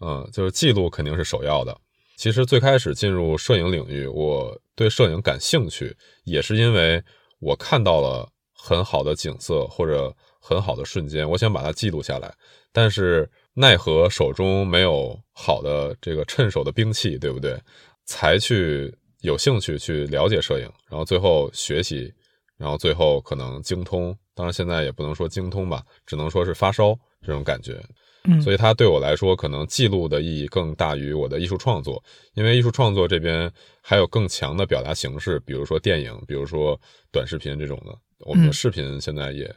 [0.00, 1.78] 嗯，就是记录肯定是首要的。
[2.16, 5.94] 其实最开始进入摄影领域，我对摄影感兴趣，
[6.24, 7.04] 也是因为
[7.38, 12.34] 我看到了很好的景色或者很好的瞬间，我想把它记录下来。
[12.72, 17.60] 但是奈何手中没有好的这个趁手的兵器，对不对？
[18.06, 22.12] 才去有兴趣去了解摄影，然后最后学习，
[22.56, 24.16] 然后最后可能精通。
[24.34, 27.82] 当然现在也不能说精通吧，只能说是发烧这种感觉。
[28.24, 32.02] 嗯，所以它对我来说，可能记录的意义更大于我的艺术创作，
[32.34, 33.50] 因为艺术创作这边
[33.80, 36.80] 还有更强的表达形式，比如说电影，比如说
[37.12, 37.96] 短视频这种的。
[38.20, 39.52] 我们的嗯视频现在也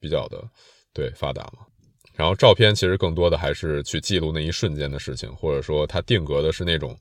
[0.00, 0.42] 比较的
[0.94, 1.66] 对发达嘛。
[2.14, 6.98] 然后照片其实更多的还是去记录那一瞬间的事情，或者说它定格的是那种，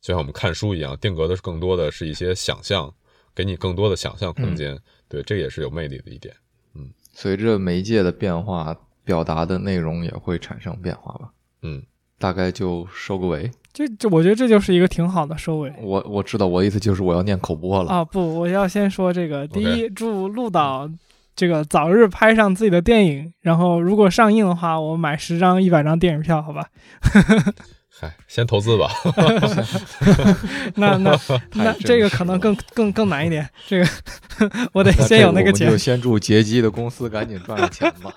[0.00, 2.92] 就像我们看书一样，定格的是更多的是一些想象，
[3.34, 4.78] 给你更多的想象空间。
[5.08, 6.34] 对，这也是有魅力的一点。
[6.74, 11.30] 嗯随着媒介的变化，表达的内容也会产生变化吧。
[11.62, 11.82] 嗯，
[12.18, 13.50] 大概就收个尾。
[13.72, 15.72] 这这，我觉得这就是一个挺好的收尾。
[15.80, 17.90] 我我知道我的意思就是我要念口播了。
[17.90, 19.46] 啊，不，我要先说这个。
[19.48, 20.90] 第一，祝陆导
[21.34, 26.68] 这个早日拍上自己的电影，然后如果上映的话，我买十张、一百张电影票，好吧？
[27.98, 28.90] 嗨，先投资吧。
[30.76, 31.18] 那那
[31.54, 33.88] 那这个可能更更更难一点，这个
[34.72, 35.78] 我得先有那个钱这我就。
[35.78, 38.12] 先祝杰基的公司赶紧赚了钱吧。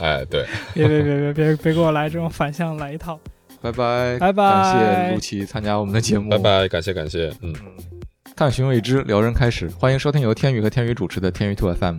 [0.00, 0.44] 哎，对，
[0.74, 3.18] 别别别别别别给我来这种反向来一套。
[3.60, 6.38] 拜拜，拜拜感谢陆琪参加我们的节目，拜。
[6.38, 7.54] 拜，感谢感谢，嗯。
[8.34, 11.98] 探寻未知，撩人开始，欢迎收听由天宇和天宇主持的天宇 Two FM。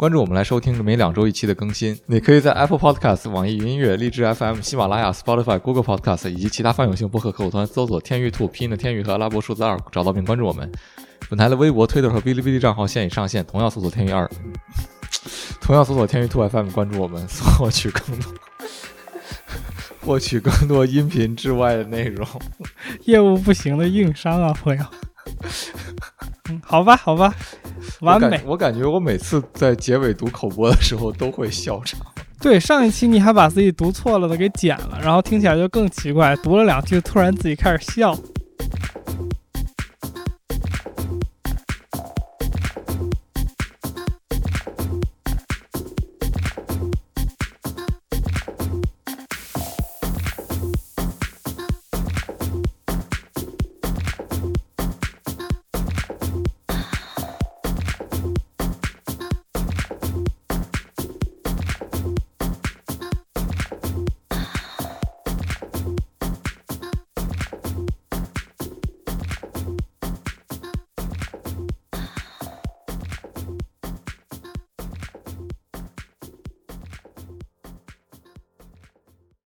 [0.00, 1.94] 关注我们来收听每两周一期的更新。
[2.06, 10.72] 你可以在 Apple Podcast、网易云音乐、荔枝 FM、喜马拉雅、Spotify、Google Podcast 以及其他泛用性播客客户端搜索“天宇兔”拼音的天宇和阿拉伯数字二，找到并关注我们。
[11.28, 14.26] 本台的微博、推特和哔哩哔哩账号现已上线，同样搜索“天宇二”，
[15.60, 17.22] 同样搜索“天宇兔 FM” 关注我们，
[17.58, 18.32] 获取更多
[20.00, 22.26] 获取更多音频之外的内容。
[23.04, 24.82] 业务不行的硬伤啊，朋友。
[26.48, 27.34] 嗯，好吧，好吧，
[28.00, 28.42] 完美我感。
[28.46, 32.00] 我感觉我每次在结尾读口播的时候都会笑场。
[32.40, 38.16] 对，上一期你还把自己读错了的给剪了，然后听起来就更奇怪，读了两句突然自己开始笑。